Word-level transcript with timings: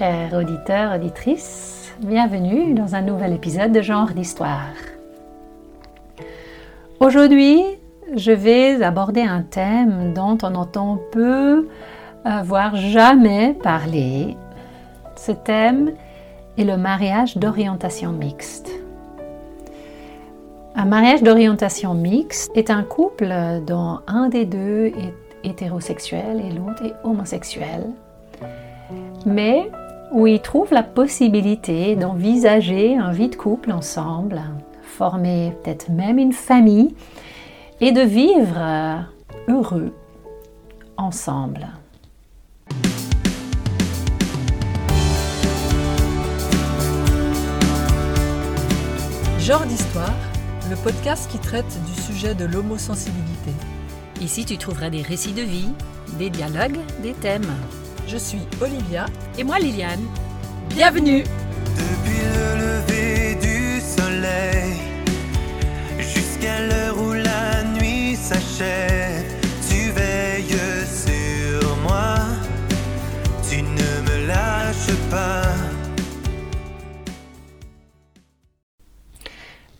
Chers 0.00 0.32
auditeurs, 0.32 0.94
auditrices, 0.94 1.92
bienvenue 2.00 2.72
dans 2.72 2.94
un 2.94 3.02
nouvel 3.02 3.34
épisode 3.34 3.70
de 3.70 3.82
Genre 3.82 4.12
d'Histoire. 4.12 4.72
Aujourd'hui, 7.00 7.62
je 8.16 8.32
vais 8.32 8.82
aborder 8.82 9.20
un 9.20 9.42
thème 9.42 10.14
dont 10.14 10.38
on 10.42 10.54
entend 10.54 10.98
peu, 11.12 11.68
euh, 12.24 12.42
voire 12.42 12.76
jamais 12.76 13.52
parler. 13.62 14.38
Ce 15.16 15.32
thème 15.32 15.92
est 16.56 16.64
le 16.64 16.78
mariage 16.78 17.36
d'orientation 17.36 18.12
mixte. 18.12 18.70
Un 20.76 20.86
mariage 20.86 21.22
d'orientation 21.22 21.92
mixte 21.92 22.50
est 22.56 22.70
un 22.70 22.84
couple 22.84 23.34
dont 23.66 23.98
un 24.06 24.30
des 24.30 24.46
deux 24.46 24.86
est 24.86 25.14
hétérosexuel 25.44 26.40
et 26.40 26.52
l'autre 26.52 26.86
est 26.86 26.94
homosexuel 27.04 27.84
mais 29.26 29.70
où 30.12 30.26
ils 30.26 30.40
trouvent 30.40 30.72
la 30.72 30.82
possibilité 30.82 31.96
d'envisager 31.96 32.96
un 32.96 33.12
vie 33.12 33.28
de 33.28 33.36
couple 33.36 33.72
ensemble, 33.72 34.42
former 34.82 35.52
peut-être 35.62 35.90
même 35.90 36.18
une 36.18 36.32
famille 36.32 36.94
et 37.80 37.92
de 37.92 38.00
vivre 38.00 38.56
euh, 38.58 38.96
heureux 39.48 39.92
ensemble. 40.96 41.68
Genre 49.38 49.64
d'histoire, 49.66 50.14
le 50.68 50.76
podcast 50.76 51.30
qui 51.30 51.38
traite 51.38 51.78
du 51.86 52.00
sujet 52.00 52.34
de 52.34 52.44
l'homosensibilité. 52.44 53.52
Ici, 54.20 54.44
tu 54.44 54.58
trouveras 54.58 54.90
des 54.90 55.02
récits 55.02 55.32
de 55.32 55.42
vie, 55.42 55.70
des 56.18 56.30
dialogues, 56.30 56.78
des 57.02 57.14
thèmes. 57.14 57.50
Je 58.10 58.16
suis 58.16 58.40
Olivia. 58.60 59.06
Et 59.38 59.44
moi 59.44 59.60
Liliane. 59.60 60.04
Bienvenue 60.70 61.22
Depuis 61.22 62.22
le 62.34 62.48
lever 62.58 63.36
du 63.40 63.80
soleil 63.80 64.72
jusqu'à 65.96 66.66
l'heure 66.66 67.00
où 67.00 67.12
la 67.12 67.62
nuit 67.78 68.16
s'achève, 68.16 69.24
tu 69.68 69.92
veilles 69.92 70.58
sur 70.88 71.76
moi, 71.84 72.16
tu 73.48 73.62
ne 73.62 73.90
me 74.08 74.26
lâches 74.26 74.96
pas. 75.08 75.42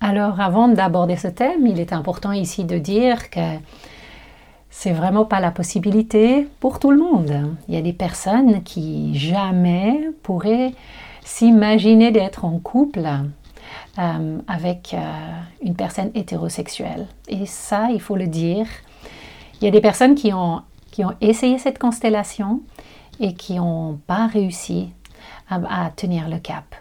Alors 0.00 0.40
avant 0.40 0.68
d'aborder 0.68 1.16
ce 1.16 1.26
thème, 1.26 1.66
il 1.66 1.80
est 1.80 1.92
important 1.92 2.30
ici 2.30 2.64
de 2.64 2.78
dire 2.78 3.28
que 3.30 3.58
c'est 4.70 4.92
vraiment 4.92 5.24
pas 5.24 5.40
la 5.40 5.50
possibilité 5.50 6.48
pour 6.60 6.78
tout 6.78 6.90
le 6.92 6.98
monde. 6.98 7.54
Il 7.68 7.74
y 7.74 7.76
a 7.76 7.82
des 7.82 7.92
personnes 7.92 8.62
qui 8.62 9.18
jamais 9.18 10.10
pourraient 10.22 10.72
s'imaginer 11.24 12.12
d'être 12.12 12.44
en 12.44 12.58
couple 12.58 13.06
euh, 13.98 14.38
avec 14.46 14.94
euh, 14.94 14.98
une 15.62 15.74
personne 15.74 16.10
hétérosexuelle. 16.14 17.08
Et 17.28 17.46
ça, 17.46 17.88
il 17.90 18.00
faut 18.00 18.16
le 18.16 18.28
dire. 18.28 18.66
Il 19.60 19.64
y 19.64 19.68
a 19.68 19.72
des 19.72 19.80
personnes 19.80 20.14
qui 20.14 20.32
ont, 20.32 20.62
qui 20.90 21.04
ont 21.04 21.14
essayé 21.20 21.58
cette 21.58 21.78
constellation 21.78 22.60
et 23.18 23.34
qui 23.34 23.56
n'ont 23.56 23.98
pas 24.06 24.28
réussi 24.28 24.90
à, 25.50 25.86
à 25.86 25.90
tenir 25.90 26.28
le 26.28 26.38
cap. 26.38 26.74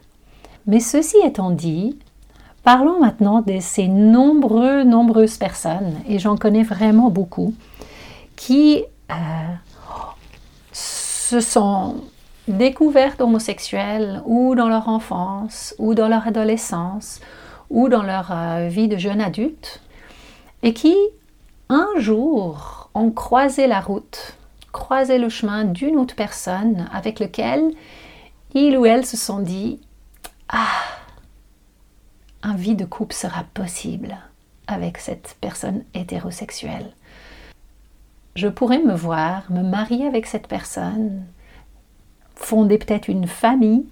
Mais 0.67 0.80
ceci 0.80 1.17
étant 1.26 1.50
dit, 1.50 1.98
parlons 2.64 2.99
maintenant 2.99 3.42
de 3.42 3.59
ces 3.59 3.87
nombreux, 3.87 4.83
nombreuses 4.83 5.37
personnes, 5.37 5.95
et 6.08 6.20
j'en 6.20 6.37
connais 6.37 6.64
vraiment 6.64 7.09
beaucoup, 7.09 7.53
qui 8.36 8.83
euh, 9.11 9.15
se 10.71 11.39
sont 11.39 11.95
découvertes 12.48 13.21
homosexuelles 13.21 14.21
ou 14.25 14.55
dans 14.55 14.69
leur 14.69 14.89
enfance 14.89 15.75
ou 15.77 15.93
dans 15.93 16.08
leur 16.08 16.27
adolescence 16.27 17.19
ou 17.69 17.89
dans 17.89 18.02
leur 18.02 18.31
euh, 18.31 18.67
vie 18.67 18.87
de 18.87 18.98
jeune 18.98 19.21
adulte 19.21 19.81
et 20.64 20.73
qui 20.73 20.95
un 21.69 21.87
jour 21.98 22.89
ont 22.95 23.11
croisé 23.11 23.67
la 23.67 23.80
route, 23.80 24.36
croisé 24.71 25.19
le 25.19 25.30
chemin 25.30 25.64
d'une 25.64 25.98
autre 25.98 26.15
personne 26.15 26.89
avec 26.92 27.19
lequel 27.19 27.71
ils 28.55 28.77
ou 28.77 28.86
elles 28.86 29.05
se 29.05 29.17
sont 29.17 29.39
dit 29.39 29.80
Ah, 30.49 30.65
vie 32.55 32.76
de 32.76 32.86
couple 32.86 33.15
sera 33.15 33.43
possible 33.54 34.17
avec 34.67 34.98
cette 34.98 35.37
personne 35.42 35.83
hétérosexuelle 35.93 36.92
je 38.39 38.48
pourrais 38.48 38.80
me 38.80 38.95
voir, 38.95 39.43
me 39.49 39.61
marier 39.61 40.08
avec 40.08 40.26
cette 40.26 40.48
personne, 40.48 41.26
fonder 42.36 42.77
peut-être 42.77 43.10
une 43.10 43.27
famille 43.27 43.86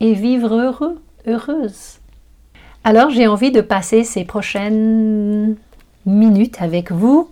et 0.00 0.14
vivre 0.14 0.54
heureux, 0.54 1.02
heureuse. 1.26 1.98
Alors 2.84 3.10
j'ai 3.10 3.26
envie 3.26 3.50
de 3.50 3.60
passer 3.60 4.04
ces 4.04 4.24
prochaines 4.24 5.56
minutes 6.06 6.62
avec 6.62 6.92
vous 6.92 7.28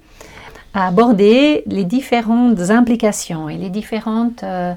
à 0.75 0.89
aborder 0.89 1.63
les 1.67 1.85
différentes 1.85 2.59
implications 2.71 3.49
et 3.49 3.57
les 3.57 3.71
différentes 3.71 4.43
euh, 4.43 4.75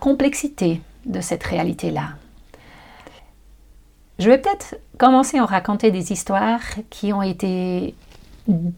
complexités 0.00 0.80
de 1.04 1.20
cette 1.20 1.44
réalité-là. 1.44 2.14
Je 4.20 4.28
vais 4.28 4.36
peut-être 4.36 4.76
commencer 4.98 5.40
en 5.40 5.46
raconter 5.46 5.90
des 5.90 6.12
histoires 6.12 6.60
qui 6.90 7.10
ont 7.14 7.22
été 7.22 7.94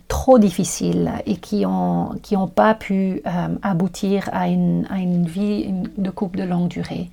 trop 0.06 0.38
difficiles 0.38 1.10
et 1.26 1.36
qui 1.36 1.62
n'ont 1.62 2.10
qui 2.22 2.36
ont 2.36 2.46
pas 2.46 2.74
pu 2.74 3.22
euh, 3.26 3.48
aboutir 3.60 4.30
à 4.32 4.46
une, 4.46 4.86
à 4.88 4.98
une 4.98 5.26
vie 5.26 5.74
de 5.98 6.10
couple 6.10 6.38
de 6.38 6.44
longue 6.44 6.68
durée. 6.68 7.10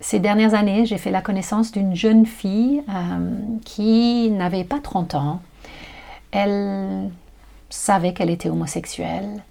Ces 0.00 0.20
dernières 0.20 0.54
années, 0.54 0.86
j'ai 0.86 0.96
fait 0.96 1.10
la 1.10 1.20
connaissance 1.20 1.70
d'une 1.70 1.94
jeune 1.94 2.24
fille 2.24 2.82
euh, 2.88 3.30
qui 3.66 4.30
n'avait 4.30 4.64
pas 4.64 4.80
30 4.80 5.16
ans. 5.16 5.42
Elle 6.30 7.10
savait 7.68 8.14
qu'elle 8.14 8.30
était 8.30 8.48
homosexuelle. 8.48 9.42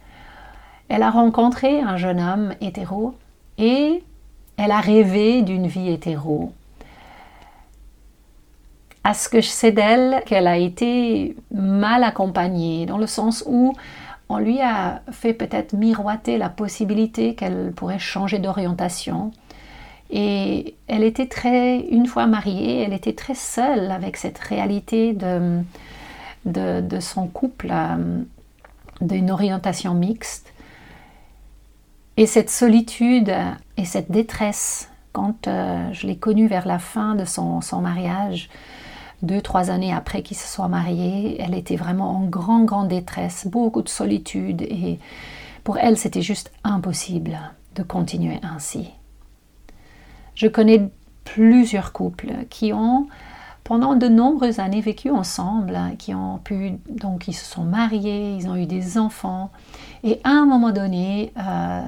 Elle 0.90 1.04
a 1.04 1.12
rencontré 1.12 1.80
un 1.80 1.98
jeune 1.98 2.20
homme 2.20 2.56
hétéro 2.60 3.14
et 3.60 4.02
elle 4.58 4.72
a 4.72 4.80
rêvé 4.80 5.44
d'une 5.44 5.68
vie 5.68 5.90
hétéro 5.92 6.52
à 9.04 9.14
ce 9.14 9.30
que 9.30 9.42
je 9.42 9.48
sais 9.48 9.72
d'elle 9.72 10.24
qu'elle 10.26 10.48
a 10.48 10.58
été 10.58 11.36
mal 11.52 12.04
accompagnée, 12.04 12.86
dans 12.86 12.98
le 12.98 13.08
sens 13.08 13.44
où 13.48 13.74
on 14.30 14.38
lui 14.38 14.62
a 14.62 15.02
fait 15.12 15.34
peut-être 15.34 15.74
miroiter 15.74 16.38
la 16.38 16.50
possibilité 16.50 17.36
qu'elle 17.36 17.74
pourrait 17.76 18.00
changer 18.00 18.40
d'orientation. 18.40 19.32
Et 20.10 20.76
elle 20.88 21.04
était 21.04 21.28
très, 21.28 21.80
une 21.80 22.06
fois 22.06 22.28
mariée, 22.28 22.84
elle 22.84 22.94
était 22.94 23.14
très 23.14 23.36
seule 23.36 23.92
avec 23.92 24.16
cette 24.16 24.38
réalité 24.38 25.14
de, 25.14 25.62
de, 26.46 27.00
son 27.00 27.28
couple, 27.28 27.70
euh, 27.72 28.22
d'une 29.02 29.32
orientation 29.32 29.94
mixte. 29.94 30.54
Et 32.16 32.28
cette 32.28 32.52
solitude 32.52 33.34
et 33.78 33.86
cette 33.86 34.12
détresse, 34.12 34.90
quand 35.14 35.48
euh, 35.48 35.92
je 35.94 36.06
l'ai 36.06 36.18
connue 36.18 36.48
vers 36.48 36.68
la 36.68 36.80
fin 36.80 37.16
de 37.16 37.26
son, 37.26 37.62
son 37.62 37.82
mariage, 37.82 38.50
deux, 39.24 39.42
trois 39.42 39.72
années 39.72 39.94
après 39.94 40.22
qu'ils 40.22 40.38
se 40.38 40.48
soient 40.48 40.68
mariés, 40.68 41.42
elle 41.42 41.56
était 41.56 41.76
vraiment 41.78 42.12
en 42.12 42.26
grande, 42.26 42.66
grande 42.66 42.90
détresse, 42.90 43.48
beaucoup 43.48 43.82
de 43.82 43.90
solitude 43.90 44.62
et 44.62 45.00
pour 45.64 45.78
elle, 45.78 45.98
c'était 45.98 46.22
juste 46.22 46.52
impossible 46.64 47.40
de 47.76 47.84
continuer 47.84 48.40
ainsi. 48.44 48.90
Je 50.36 50.48
connais 50.48 50.90
plusieurs 51.24 51.94
couples 51.94 52.34
qui 52.50 52.74
ont, 52.74 53.08
pendant 53.64 53.96
de 53.96 54.08
nombreuses 54.08 54.60
années, 54.60 54.82
vécu 54.82 55.10
ensemble, 55.10 55.80
qui 55.98 56.14
ont 56.14 56.40
pu, 56.40 56.74
donc 56.90 57.28
ils 57.28 57.34
se 57.34 57.46
sont 57.46 57.64
mariés, 57.64 58.36
ils 58.36 58.50
ont 58.50 58.56
eu 58.56 58.66
des 58.66 58.98
enfants, 58.98 59.52
et 60.04 60.20
à 60.26 60.32
un 60.32 60.46
moment 60.46 60.72
donné, 60.72 61.32
euh, 61.38 61.82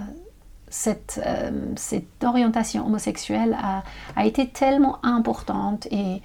cette, 0.70 1.22
euh, 1.26 1.52
cette, 1.76 2.24
orientation 2.24 2.86
homosexuelle 2.86 3.58
a, 3.62 3.84
a, 4.16 4.26
été 4.26 4.48
tellement 4.48 4.98
importante 5.06 5.88
et 5.92 6.22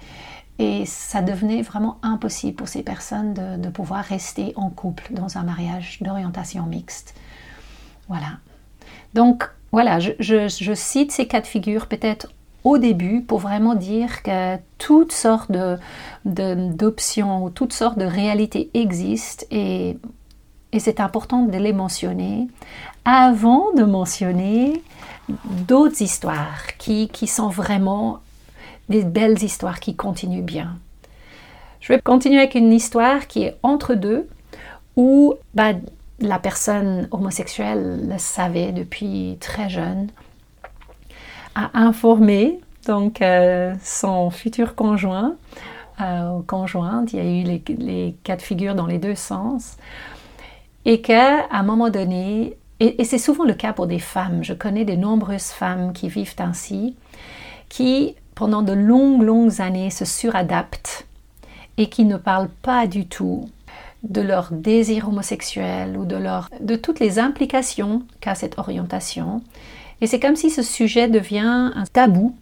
et 0.59 0.85
ça 0.85 1.21
devenait 1.21 1.61
vraiment 1.61 1.97
impossible 2.03 2.55
pour 2.55 2.67
ces 2.67 2.83
personnes 2.83 3.33
de, 3.33 3.69
pouvoir 3.69 4.03
rester 4.03 4.53
en 4.55 4.69
couple 4.69 5.11
dans 5.11 5.37
un 5.37 5.43
mariage 5.43 5.99
d'orientation 6.01 6.65
mixte. 6.65 7.15
Voilà. 8.07 8.39
Donc, 9.13 9.49
voilà, 9.71 9.99
je, 9.99 10.73
cite 10.75 11.11
ces 11.11 11.27
quatre 11.27 11.47
figures 11.47 11.87
peut-être 11.87 12.27
au 12.63 12.77
début 12.77 13.21
pour 13.21 13.39
vraiment 13.39 13.73
dire 13.73 14.21
que 14.21 14.57
toutes 14.77 15.13
sortes 15.13 15.51
d'options 16.25 17.43
ou 17.43 17.49
toutes 17.49 17.73
sortes 17.73 17.97
de 17.97 18.05
réalités 18.05 18.69
existent 18.73 19.45
et, 19.49 19.97
et 20.71 20.79
c'est 20.79 20.99
important 20.99 21.43
de 21.43 21.57
les 21.57 21.73
mentionner 21.73 22.47
avant 23.03 23.71
de 23.73 23.83
mentionner 23.83 24.83
d'autres 25.67 26.01
histoires 26.01 26.77
qui, 26.77 27.07
qui 27.09 27.27
sont 27.27 27.49
vraiment 27.49 28.19
des 28.91 29.03
belles 29.03 29.41
histoires 29.41 29.79
qui 29.79 29.95
continuent 29.95 30.43
bien. 30.43 30.77
Je 31.79 31.91
vais 31.91 31.99
continuer 31.99 32.37
avec 32.37 32.53
une 32.53 32.71
histoire 32.71 33.27
qui 33.27 33.43
est 33.43 33.57
entre 33.63 33.95
deux, 33.95 34.29
où 34.95 35.33
bah, 35.55 35.73
la 36.19 36.37
personne 36.37 37.07
homosexuelle 37.09 38.07
le 38.07 38.17
savait 38.19 38.71
depuis 38.71 39.37
très 39.39 39.69
jeune, 39.69 40.09
a 41.55 41.71
informé 41.73 42.59
donc 42.85 43.21
euh, 43.21 43.73
son 43.83 44.29
futur 44.29 44.75
conjoint 44.75 45.35
euh, 46.01 46.41
conjointe. 46.47 47.13
Il 47.13 47.17
y 47.17 47.19
a 47.19 47.25
eu 47.25 47.43
les, 47.43 47.63
les, 47.77 48.15
cas 48.23 48.35
de 48.35 48.41
figure 48.41 48.75
dans 48.75 48.87
les 48.87 48.97
deux 48.97 49.15
sens. 49.15 49.77
Et 50.85 51.01
qu'à 51.01 51.47
un 51.51 51.63
moment 51.63 51.89
donné, 51.89 52.57
et, 52.79 53.03
c'est 53.03 53.19
souvent 53.19 53.43
le 53.43 53.53
cas 53.53 53.73
pour 53.73 53.85
des 53.85 53.99
femmes, 53.99 54.43
je 54.43 54.53
connais 54.53 54.85
de 54.85 54.95
nombreuses 54.95 55.51
femmes 55.51 55.93
qui 55.93 56.09
vivent 56.09 56.33
ainsi, 56.39 56.95
qui 57.69 58.15
pendant 58.35 58.61
de 58.61 58.73
longues, 58.73 59.21
longues 59.21 59.61
années 59.61 59.89
se 59.89 60.05
suradaptent 60.05 61.05
et 61.77 61.87
qui 61.87 62.05
ne 62.05 62.17
parlent 62.17 62.49
pas 62.61 62.87
du 62.87 63.05
tout 63.05 63.49
de 64.03 64.21
leur 64.21 64.49
désir 64.51 65.09
homosexuel 65.09 65.97
ou 65.97 66.05
de, 66.05 66.15
leur, 66.15 66.49
de 66.59 66.75
toutes 66.75 66.99
les 66.99 67.19
implications 67.19 68.03
qu'a 68.19 68.35
cette 68.35 68.57
orientation. 68.57 69.41
Et 70.01 70.07
c'est 70.07 70.19
comme 70.19 70.35
si 70.35 70.49
ce 70.49 70.63
sujet 70.63 71.07
devient 71.07 71.71
un 71.75 71.83
tabou 71.91 72.35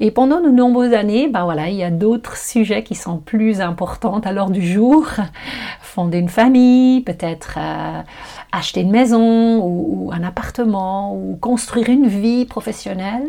et 0.00 0.10
pendant 0.10 0.40
de 0.40 0.48
nombreuses 0.48 0.94
années, 0.94 1.28
ben 1.28 1.44
voilà, 1.44 1.68
il 1.68 1.76
y 1.76 1.84
a 1.84 1.90
d'autres 1.92 2.36
sujets 2.36 2.82
qui 2.82 2.96
sont 2.96 3.18
plus 3.18 3.60
importants 3.60 4.18
à 4.18 4.32
l'heure 4.32 4.50
du 4.50 4.66
jour. 4.66 5.06
Fonder 5.80 6.18
une 6.18 6.28
famille, 6.28 7.02
peut-être 7.02 7.54
euh, 7.56 8.02
acheter 8.50 8.80
une 8.80 8.90
maison 8.90 9.60
ou, 9.62 10.10
un 10.12 10.24
appartement 10.24 11.14
ou 11.14 11.36
construire 11.36 11.88
une 11.88 12.08
vie 12.08 12.46
professionnelle. 12.46 13.28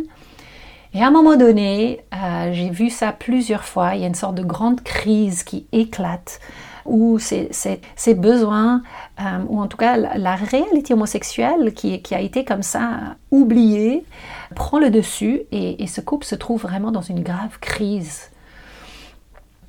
Et 0.93 1.01
à 1.01 1.07
un 1.07 1.11
moment 1.11 1.35
donné, 1.35 2.01
euh, 2.13 2.53
j'ai 2.53 2.69
vu 2.69 2.89
ça 2.89 3.11
plusieurs 3.11 3.63
fois, 3.63 3.95
il 3.95 4.01
y 4.01 4.03
a 4.03 4.07
une 4.07 4.15
sorte 4.15 4.35
de 4.35 4.43
grande 4.43 4.81
crise 4.81 5.43
qui 5.43 5.65
éclate 5.71 6.39
où 6.85 7.17
ces, 7.17 7.49
besoins, 8.15 8.83
euh, 9.19 9.23
ou 9.47 9.59
en 9.59 9.67
tout 9.67 9.77
cas 9.77 9.97
la, 9.97 10.35
réalité 10.35 10.93
homosexuelle 10.93 11.73
qui, 11.73 12.01
a 12.11 12.19
été 12.19 12.43
comme 12.43 12.61
ça 12.61 13.15
oubliée, 13.31 14.03
prend 14.55 14.79
le 14.79 14.89
dessus 14.89 15.43
et, 15.51 15.87
ce 15.87 16.01
couple 16.01 16.25
se 16.25 16.35
trouve 16.35 16.61
vraiment 16.61 16.91
dans 16.91 17.01
une 17.01 17.23
grave 17.23 17.57
crise. 17.59 18.29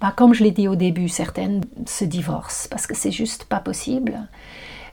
Bah, 0.01 0.13
comme 0.15 0.35
je 0.35 0.43
l'ai 0.43 0.51
dit 0.51 0.69
au 0.69 0.77
début, 0.77 1.09
certaines 1.09 1.63
se 1.87 2.05
divorcent 2.05 2.69
parce 2.69 2.87
que 2.87 2.95
c'est 2.95 3.13
juste 3.13 3.45
pas 3.45 3.61
possible. 3.61 4.19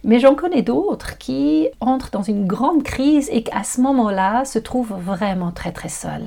Mais 0.03 0.19
j'en 0.19 0.35
connais 0.35 0.61
d'autres 0.61 1.17
qui 1.17 1.69
entrent 1.79 2.11
dans 2.11 2.23
une 2.23 2.47
grande 2.47 2.83
crise 2.83 3.29
et 3.31 3.43
qu'à 3.43 3.63
ce 3.63 3.81
moment-là 3.81 4.45
se 4.45 4.59
trouvent 4.59 4.95
vraiment 4.99 5.51
très 5.51 5.71
très 5.71 5.89
seuls. 5.89 6.25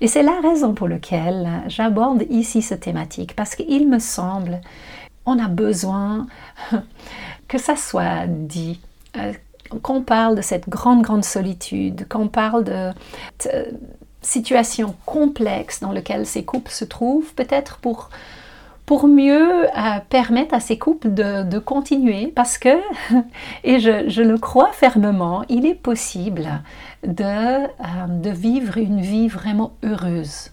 Et 0.00 0.06
c'est 0.06 0.22
la 0.22 0.40
raison 0.40 0.72
pour 0.72 0.88
laquelle 0.88 1.48
j'aborde 1.66 2.24
ici 2.30 2.62
cette 2.62 2.80
thématique, 2.80 3.36
parce 3.36 3.54
qu'il 3.54 3.88
me 3.88 3.98
semble 3.98 4.60
on 5.26 5.38
a 5.38 5.48
besoin 5.48 6.26
que 7.48 7.58
ça 7.58 7.76
soit 7.76 8.26
dit, 8.26 8.80
euh, 9.16 9.32
qu'on 9.82 10.02
parle 10.02 10.36
de 10.36 10.42
cette 10.42 10.68
grande, 10.68 11.02
grande 11.02 11.24
solitude, 11.24 12.08
qu'on 12.08 12.28
parle 12.28 12.64
de, 12.64 12.90
situations 14.22 14.94
complexes 15.06 15.80
dans 15.80 15.92
lesquelles 15.92 16.26
ces 16.26 16.44
couples 16.44 16.70
se 16.70 16.84
trouvent, 16.84 17.32
peut-être 17.34 17.78
pour, 17.78 18.10
pour 18.90 19.06
mieux 19.06 19.66
euh, 19.66 20.00
permettre 20.08 20.52
à 20.52 20.58
ces 20.58 20.76
couples 20.76 21.14
de, 21.14 21.58
continuer, 21.60 22.26
parce 22.26 22.58
que, 22.58 22.80
et 23.62 23.78
je, 23.78 24.20
le 24.20 24.36
crois 24.36 24.72
fermement, 24.72 25.44
il 25.48 25.64
est 25.64 25.76
possible 25.76 26.60
de, 27.06 27.22
euh, 27.22 28.32
vivre 28.32 28.78
une 28.78 29.00
vie 29.00 29.28
vraiment 29.28 29.74
heureuse 29.84 30.50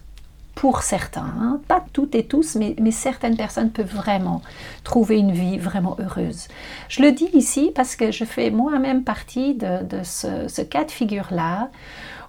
pour 0.54 0.82
certains, 0.82 1.32
hein. 1.40 1.60
pas 1.66 1.84
toutes 1.92 2.14
et 2.14 2.24
tous, 2.24 2.56
mais, 2.56 2.76
certaines 2.92 3.36
personnes 3.36 3.70
peuvent 3.70 3.92
vraiment 3.92 4.40
trouver 4.84 5.18
une 5.18 5.32
vie 5.32 5.58
vraiment 5.58 5.96
heureuse. 5.98 6.46
Je 6.88 7.02
le 7.02 7.10
dis 7.10 7.30
ici 7.32 7.72
parce 7.74 7.96
que 7.96 8.12
je 8.12 8.24
fais 8.24 8.50
moi-même 8.50 9.02
partie 9.02 9.54
de, 9.54 10.02
ce, 10.04 10.62
cas 10.62 10.84
de 10.84 10.92
figure-là 10.92 11.70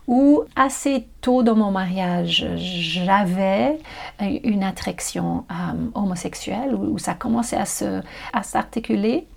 où 0.10 0.42
assez 0.56 1.08
tôt 1.22 1.44
dans 1.44 1.56
mon 1.56 1.70
mariage, 1.70 2.48
j'avais 2.56 3.78
une 4.20 4.64
attraction 4.64 5.46
euh, 5.52 5.54
homosexuelle, 5.94 6.74
où, 6.74 6.98
ça 6.98 7.14
commençait 7.14 7.60
à 8.34 8.44
s'articuler 8.44 9.28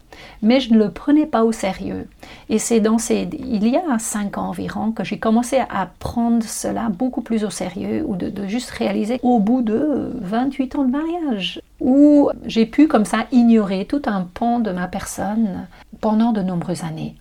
mais 0.43 0.61
je 0.61 0.73
ne 0.73 0.79
le 0.79 0.91
prenais 0.91 1.27
pas 1.27 1.45
au 1.45 1.53
sérieux. 1.53 2.07
Et 2.49 2.59
c'est 2.59 2.81
dans 2.81 2.99
ces, 2.99 3.29
il 3.33 3.67
y 3.67 3.77
a 3.77 3.99
cinq 3.99 4.39
ans 4.39 4.49
environ 4.49 4.93
que 4.93 5.05
j'ai 5.05 5.19
commencé 5.19 5.59
à 5.59 5.89
prendre 5.99 6.43
cela 6.43 6.89
beaucoup 6.89 7.23
plus 7.23 7.45
au 7.45 7.51
sérieux 7.51 8.05
ou 8.07 8.17
de, 8.17 8.47
juste 8.47 8.71
réaliser 8.71 9.21
au 9.23 9.39
bout 9.39 9.63
de 9.63 10.13
28 10.21 10.77
ans 10.77 10.85
de 10.85 10.91
mariage 10.91 11.61
où 11.81 12.31
j'ai 12.45 12.67
pu 12.67 12.87
comme 12.87 13.05
ça 13.05 13.27
ignorer 13.33 13.87
tout 13.87 14.03
un 14.07 14.23
pan 14.23 14.61
de 14.61 14.71
ma 14.71 14.87
personne 14.87 15.67
pendant 16.01 16.33
de 16.33 16.43
nombreuses 16.43 16.85
années. 16.85 17.17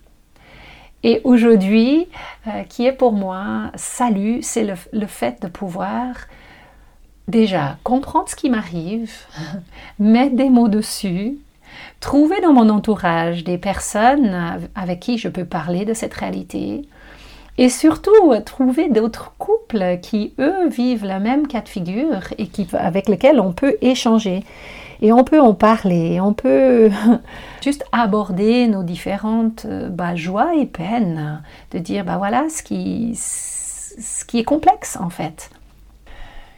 Et 1.04 1.20
aujourd'hui, 1.24 2.08
euh, 2.46 2.62
qui 2.68 2.86
est 2.86 2.92
pour 2.92 3.12
moi 3.12 3.70
salut, 3.74 4.40
c'est 4.42 4.64
le, 4.64 4.74
le 4.92 5.06
fait 5.06 5.42
de 5.42 5.48
pouvoir 5.48 6.14
déjà 7.28 7.78
comprendre 7.82 8.28
ce 8.28 8.36
qui 8.36 8.50
m'arrive, 8.50 9.12
mettre 9.98 10.36
des 10.36 10.50
mots 10.50 10.68
dessus, 10.68 11.38
trouver 12.00 12.40
dans 12.40 12.52
mon 12.52 12.68
entourage 12.68 13.44
des 13.44 13.58
personnes 13.58 14.68
avec 14.74 15.00
qui 15.00 15.18
je 15.18 15.28
peux 15.28 15.44
parler 15.44 15.84
de 15.84 15.94
cette 15.94 16.14
réalité 16.14 16.82
et 17.58 17.68
surtout 17.68 18.12
trouver 18.44 18.88
d'autres 18.88 19.32
couples 19.38 19.98
qui, 20.00 20.32
eux, 20.38 20.68
vivent 20.68 21.04
la 21.04 21.18
même 21.18 21.46
cas 21.46 21.60
de 21.60 21.68
figure 21.68 22.20
et 22.38 22.48
avec 22.72 23.08
lesquels 23.08 23.40
on 23.40 23.52
peut 23.52 23.76
échanger. 23.82 24.42
Et 25.02 25.12
on 25.12 25.24
peut 25.24 25.40
en 25.40 25.52
parler, 25.52 26.20
on 26.20 26.32
peut 26.32 26.88
juste 27.62 27.84
aborder 27.90 28.68
nos 28.68 28.84
différentes 28.84 29.66
bah, 29.66 30.14
joies 30.14 30.54
et 30.54 30.66
peines, 30.66 31.42
de 31.72 31.80
dire, 31.80 32.04
bah 32.04 32.18
voilà 32.18 32.48
ce 32.48 32.62
qui, 32.62 33.16
ce 33.16 34.24
qui 34.24 34.38
est 34.38 34.44
complexe 34.44 34.96
en 35.00 35.10
fait. 35.10 35.50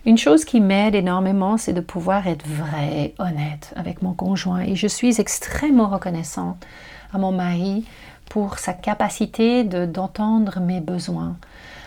Une 0.05 0.19
chose 0.19 0.45
qui 0.45 0.61
m'aide 0.61 0.95
énormément, 0.95 1.57
c'est 1.57 1.73
de 1.73 1.81
pouvoir 1.81 2.27
être 2.27 2.47
vrai, 2.47 3.15
honnête 3.19 3.73
avec 3.75 4.03
mon 4.03 4.13
conjoint. 4.13 4.61
Et 4.61 4.77
je 4.77 4.87
suis 4.87 5.19
extrêmement 5.19 5.89
reconnaissante 5.89 6.63
à 7.15 7.17
mon 7.17 7.33
mari 7.33 7.87
pour 8.29 8.59
sa 8.59 8.75
capacité 8.75 9.65
d'entendre 9.65 10.61
mes 10.61 10.81
besoins 10.81 11.37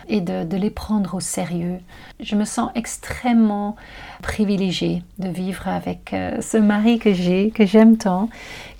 et 0.08 0.20
de, 0.20 0.56
les 0.56 0.70
prendre 0.70 1.14
au 1.14 1.20
sérieux. 1.20 1.78
Je 2.20 2.34
me 2.34 2.44
sens 2.44 2.70
extrêmement 2.74 3.76
privilégiée 4.22 5.02
de 5.18 5.28
vivre 5.28 5.68
avec 5.68 6.12
euh, 6.12 6.40
ce 6.40 6.56
mari 6.56 6.98
que 6.98 7.12
j'ai, 7.12 7.50
que 7.50 7.66
j'aime 7.66 7.96
tant, 7.96 8.28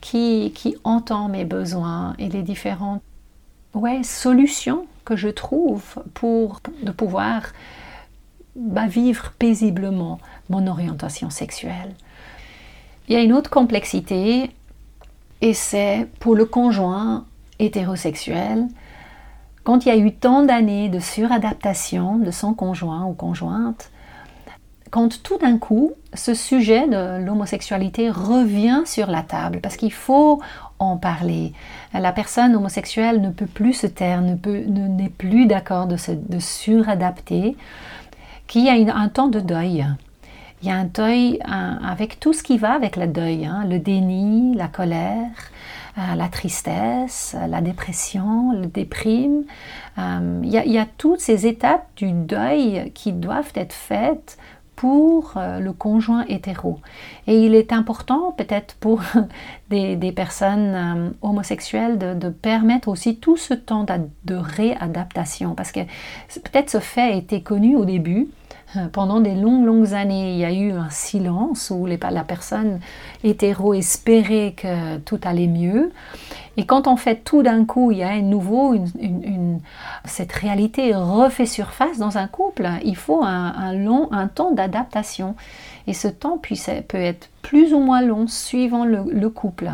qui, 0.00 0.52
qui 0.54 0.76
entend 0.84 1.28
mes 1.28 1.44
besoins 1.44 2.14
et 2.18 2.28
les 2.28 2.42
différentes 2.42 3.02
ouais, 3.74 4.02
solutions 4.02 4.86
que 5.04 5.16
je 5.16 5.28
trouve 5.28 6.02
pour 6.14 6.60
de 6.82 6.90
pouvoir 6.90 7.52
vivre 8.56 9.32
paisiblement 9.38 10.18
mon 10.48 10.66
orientation 10.66 11.30
sexuelle. 11.30 11.94
Il 13.08 13.14
y 13.14 13.16
a 13.16 13.22
une 13.22 13.32
autre 13.32 13.50
complexité, 13.50 14.50
et 15.40 15.54
c'est 15.54 16.08
pour 16.18 16.34
le 16.34 16.44
conjoint 16.44 17.24
hétérosexuel, 17.58 18.66
quand 19.68 19.84
il 19.84 19.90
y 19.90 19.92
a 19.92 19.98
eu 19.98 20.12
tant 20.12 20.44
d'années 20.44 20.88
de 20.88 20.98
suradaptation 20.98 22.16
de 22.16 22.30
son 22.30 22.54
conjoint 22.54 23.04
ou 23.04 23.12
conjointe, 23.12 23.90
quand 24.90 25.22
tout 25.22 25.36
d'un 25.36 25.58
coup 25.58 25.92
ce 26.14 26.32
sujet 26.32 26.88
de 26.88 27.22
l'homosexualité 27.22 28.08
revient 28.08 28.80
sur 28.86 29.08
la 29.08 29.20
table, 29.20 29.60
parce 29.60 29.76
qu'il 29.76 29.92
faut 29.92 30.40
en 30.78 30.96
parler. 30.96 31.52
La 31.92 32.12
personne 32.12 32.56
homosexuelle 32.56 33.20
ne 33.20 33.28
peut 33.28 33.44
plus 33.44 33.74
se 33.74 33.86
taire, 33.86 34.22
ne 34.22 34.36
n'est 34.86 35.10
plus 35.10 35.44
d'accord 35.44 35.86
de 35.86 35.98
se 35.98 36.12
suradapter 36.38 37.54
qu'il 38.46 38.64
y 38.64 38.70
a 38.70 38.96
un 38.96 39.08
temps 39.10 39.28
de 39.28 39.40
deuil. 39.40 39.84
Il 40.62 40.68
y 40.68 40.70
a 40.70 40.76
un 40.76 40.86
deuil 40.86 41.40
avec 41.44 42.20
tout 42.20 42.32
ce 42.32 42.42
qui 42.42 42.56
va 42.56 42.72
avec 42.72 42.96
le 42.96 43.06
deuil, 43.06 43.44
hein. 43.44 43.66
le 43.68 43.78
déni, 43.78 44.54
la 44.54 44.68
colère, 44.68 45.28
la 46.16 46.28
tristesse, 46.28 47.36
la 47.48 47.60
dépression, 47.60 48.52
le 48.52 48.66
déprime. 48.66 49.44
Euh, 49.98 50.40
il, 50.44 50.50
y 50.50 50.78
a, 50.78 50.86
toutes 50.96 51.20
ces 51.20 51.46
étapes 51.46 51.86
du 51.96 52.12
deuil 52.12 52.92
qui 52.94 53.12
doivent 53.12 53.52
être 53.54 53.72
faites 53.72 54.38
pour 54.76 55.32
euh, 55.36 55.58
le 55.58 55.72
conjoint 55.72 56.24
hétéro. 56.28 56.78
Et 57.26 57.44
il 57.44 57.56
est 57.56 57.72
important 57.72 58.32
peut-être 58.36 58.76
pour 58.76 59.02
des, 59.70 60.12
personnes 60.12 61.14
homosexuelles 61.20 61.98
de, 61.98 62.14
de, 62.14 62.28
permettre 62.28 62.86
aussi 62.86 63.16
tout 63.16 63.36
ce 63.36 63.54
temps 63.54 63.84
de 64.24 64.34
réadaptation, 64.34 65.54
parce 65.54 65.72
que 65.72 65.80
peut-être 66.28 66.70
ce 66.70 66.78
fait 66.78 67.18
été 67.18 67.42
connu 67.42 67.74
au 67.74 67.84
début, 67.84 68.28
pendant 68.92 69.20
des 69.20 69.34
longues, 69.34 69.64
longues 69.64 69.94
années, 69.94 70.32
il 70.32 70.38
y 70.38 70.44
a 70.44 70.52
eu 70.52 70.72
un 70.72 70.90
silence 70.90 71.70
où 71.70 71.86
la 71.86 72.24
personne 72.24 72.80
hétéro 73.24 73.74
espérait 73.74 74.54
que 74.56 74.98
tout 74.98 75.20
allait 75.24 75.46
mieux. 75.46 75.90
Et 76.58 76.66
quand 76.66 76.88
on 76.88 76.96
fait 76.96 77.22
tout 77.22 77.44
d'un 77.44 77.64
coup, 77.64 77.92
il 77.92 77.98
y 77.98 78.02
a 78.02 78.08
un 78.08 78.20
nouveau, 78.20 78.74
cette 80.04 80.32
réalité 80.32 80.92
refait 80.92 81.46
surface 81.46 81.98
dans 81.98 82.18
un 82.18 82.26
couple, 82.26 82.68
il 82.84 82.96
faut 82.96 83.22
un, 83.22 83.72
long, 83.74 84.08
un 84.10 84.26
temps 84.26 84.50
d'adaptation. 84.50 85.36
Et 85.86 85.94
ce 85.94 86.08
temps 86.08 86.36
peut 86.36 86.98
être 86.98 87.30
plus 87.42 87.72
ou 87.72 87.78
moins 87.78 88.02
long 88.02 88.26
suivant 88.26 88.84
le, 88.84 89.28
couple. 89.30 89.70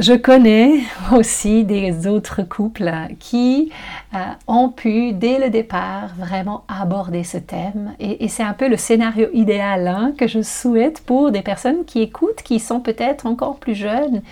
Je 0.00 0.12
connais 0.12 0.80
aussi 1.12 1.64
des 1.64 2.06
autres 2.08 2.42
couples 2.42 2.92
qui 3.20 3.70
euh, 4.14 4.18
ont 4.48 4.68
pu, 4.68 5.12
dès 5.12 5.38
le 5.38 5.50
départ, 5.50 6.14
vraiment 6.18 6.64
aborder 6.66 7.22
ce 7.22 7.38
thème. 7.38 7.94
Et, 8.00 8.28
c'est 8.28 8.42
un 8.42 8.54
peu 8.54 8.68
le 8.68 8.76
scénario 8.76 9.28
idéal 9.32 9.86
hein, 9.86 10.12
que 10.18 10.26
je 10.26 10.42
souhaite 10.42 11.00
pour 11.02 11.30
des 11.30 11.42
personnes 11.42 11.84
qui 11.84 12.02
écoutent, 12.02 12.42
qui 12.42 12.58
sont 12.58 12.80
peut-être 12.80 13.26
encore 13.26 13.58
plus 13.58 13.76
jeunes 13.76 14.22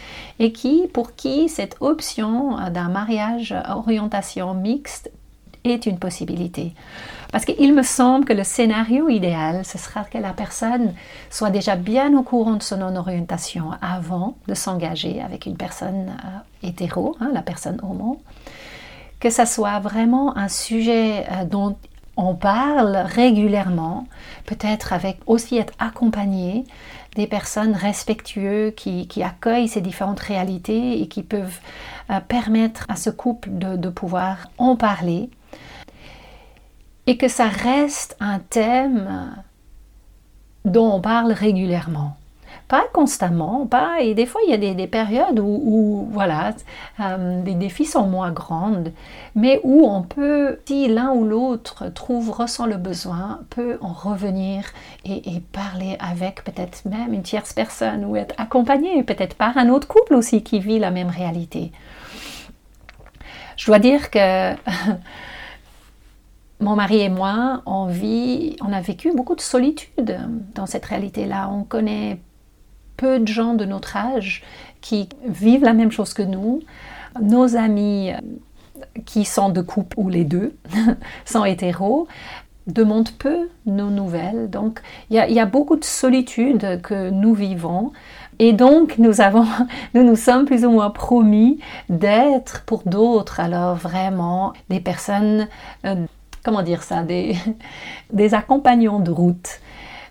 et 0.41 0.53
qui, 0.53 0.89
pour 0.93 1.15
qui 1.15 1.49
cette 1.49 1.77
option 1.81 2.57
d'un 2.71 2.89
mariage 2.89 3.55
orientation 3.69 4.55
mixte 4.55 5.11
est 5.65 5.87
une 5.87 5.99
possibilité. 5.99 6.75
Parce 7.33 7.47
qu'il 7.47 7.75
me 7.75 7.83
semble 7.83 8.27
que 8.27 8.35
le 8.35 8.45
scénario 8.45 9.09
idéal, 9.09 9.65
ce 9.65 9.79
sera 9.79 10.05
que 10.05 10.19
la 10.19 10.35
personne 10.35 10.93
soit 11.31 11.49
déjà 11.49 11.77
bien 11.77 12.15
au 12.15 12.23
courant 12.23 12.57
de 12.57 12.63
son 12.63 12.83
orientation 12.83 13.71
avant 13.81 14.37
de 14.49 14.55
s'engager 14.55 15.23
avec 15.23 15.47
une 15.47 15.57
personne 15.57 16.13
euh, 16.25 16.69
hétéro, 16.69 17.17
hein, 17.21 17.31
la 17.33 17.41
personne 17.41 17.81
homo, 17.83 18.21
que 19.19 19.31
ça 19.31 19.47
soit 19.47 19.79
vraiment 19.79 20.37
un 20.37 20.49
sujet 20.49 21.25
euh, 21.31 21.45
dont 21.47 21.77
on 22.19 22.35
parle 22.35 22.97
régulièrement, 22.97 24.07
peut-être 24.45 24.93
avec 24.93 25.19
aussi 25.27 25.57
être 25.57 25.73
accompagné 25.79 26.65
des 27.17 27.27
personnes 27.27 27.73
respectueuses 27.73 28.75
qui, 28.77 29.23
accueillent 29.23 29.69
ces 29.69 29.81
différentes 29.81 30.21
réalités 30.21 31.01
et 31.01 31.09
qui 31.09 31.23
peuvent 31.23 31.61
euh, 32.11 32.21
permettre 32.21 32.85
à 32.91 32.97
ce 32.97 33.09
couple 33.09 33.49
de 33.53 33.89
pouvoir 33.89 34.49
en 34.59 34.77
parler 34.77 35.31
et 37.07 37.17
que 37.17 37.29
ça 37.29 37.49
reste 37.49 38.17
un 38.21 38.39
thème 38.39 39.35
dont 40.65 40.95
on 40.95 41.01
parle 41.01 41.33
régulièrement. 41.33 42.17
Pas 42.69 42.85
constamment, 42.95 43.67
pas, 43.67 44.01
et 44.01 44.15
des 44.15 44.25
fois 44.25 44.41
il 44.47 44.51
y 44.51 44.55
a 44.55 44.75
des, 44.75 44.87
périodes 44.87 45.41
où, 45.41 46.09
voilà, 46.11 46.55
euh, 47.01 47.43
des 47.43 47.55
défis 47.55 47.85
sont 47.85 48.07
moins 48.07 48.31
grandes, 48.31 48.93
mais 49.35 49.61
où 49.63 49.87
on 49.87 50.03
peut, 50.03 50.59
si 50.65 50.89
l'un 50.89 51.11
ou 51.13 51.25
l'autre 51.25 51.89
trouve, 51.89 52.31
ressent 52.31 52.65
le 52.65 52.77
besoin, 52.77 53.41
peut 53.51 53.79
en 53.83 53.93
revenir 53.93 54.65
et 55.05 55.41
parler 55.53 55.97
avec 55.99 56.45
peut-être 56.45 56.87
même 56.87 57.13
une 57.13 57.23
tierce 57.23 57.53
personne 57.53 58.07
ou 58.07 58.17
être 58.17 58.35
accompagné 58.39 59.03
peut-être 59.03 59.35
par 59.35 59.59
un 59.59 59.69
autre 59.69 59.89
couple 59.89 60.15
aussi 60.15 60.43
qui 60.43 60.59
vit 60.59 60.79
la 60.79 60.91
même 60.91 61.11
réalité. 61.11 61.73
Je 63.57 63.67
dois 63.67 63.79
dire 63.79 64.11
que 64.11 64.55
mon 66.63 66.77
mari 66.77 67.01
et 67.01 67.09
moi, 67.09 67.63
on 67.67 67.87
vit, 67.87 68.57
on 68.63 68.73
a 68.73 68.81
vécu 68.81 69.13
beaucoup 69.15 69.35
de 69.35 69.41
solitude 69.41 70.19
dans 70.55 70.67
cette 70.67 70.85
réalité-là. 70.87 71.51
On 71.51 71.65
connaît 71.65 72.21
peu 72.97 73.19
de 73.19 73.29
gens 73.29 73.55
de 73.55 73.65
notre 73.65 73.97
âge 73.97 74.43
qui 74.81 75.09
vivent 75.27 75.65
la 75.65 75.73
même 75.75 75.91
chose 75.91 76.15
que 76.15 76.23
nous. 76.23 76.61
Nos 77.21 77.57
amis 77.57 78.13
euh, 78.13 78.17
qui 79.05 79.25
sont 79.25 79.51
de 79.51 79.61
couple 79.61 79.99
ou 79.99 80.09
les 80.09 80.25
deux 80.25 80.57
sont 81.25 81.45
hétéros 81.45 82.07
demandent 82.69 83.11
peu 83.11 83.49
nos 83.67 83.91
nouvelles. 83.91 84.49
Donc 84.49 84.81
il 85.11 85.17
y, 85.17 85.41
a 85.41 85.47
beaucoup 85.47 85.77
de 85.77 85.85
solitude 85.85 86.81
que 86.83 87.11
nous 87.11 87.35
vivons. 87.35 87.93
Et 88.39 88.53
donc, 88.53 88.99
nous, 88.99 89.21
avons, 89.21 89.47
nous 89.95 90.05
nous 90.05 90.17
sommes 90.17 90.45
plus 90.45 90.65
ou 90.65 90.71
moins 90.71 90.91
promis 90.91 91.59
d'être 91.89 92.63
pour 92.65 92.83
d'autres, 92.87 93.41
alors 93.41 93.75
vraiment 93.75 94.53
des 94.69 94.81
personnes 94.81 95.49
euh, 95.85 96.07
comment 96.43 96.63
dire 96.63 96.83
ça, 96.83 97.03
des, 98.13 98.35
accompagnants 98.35 99.01
de 99.01 99.11
route, 99.11 99.61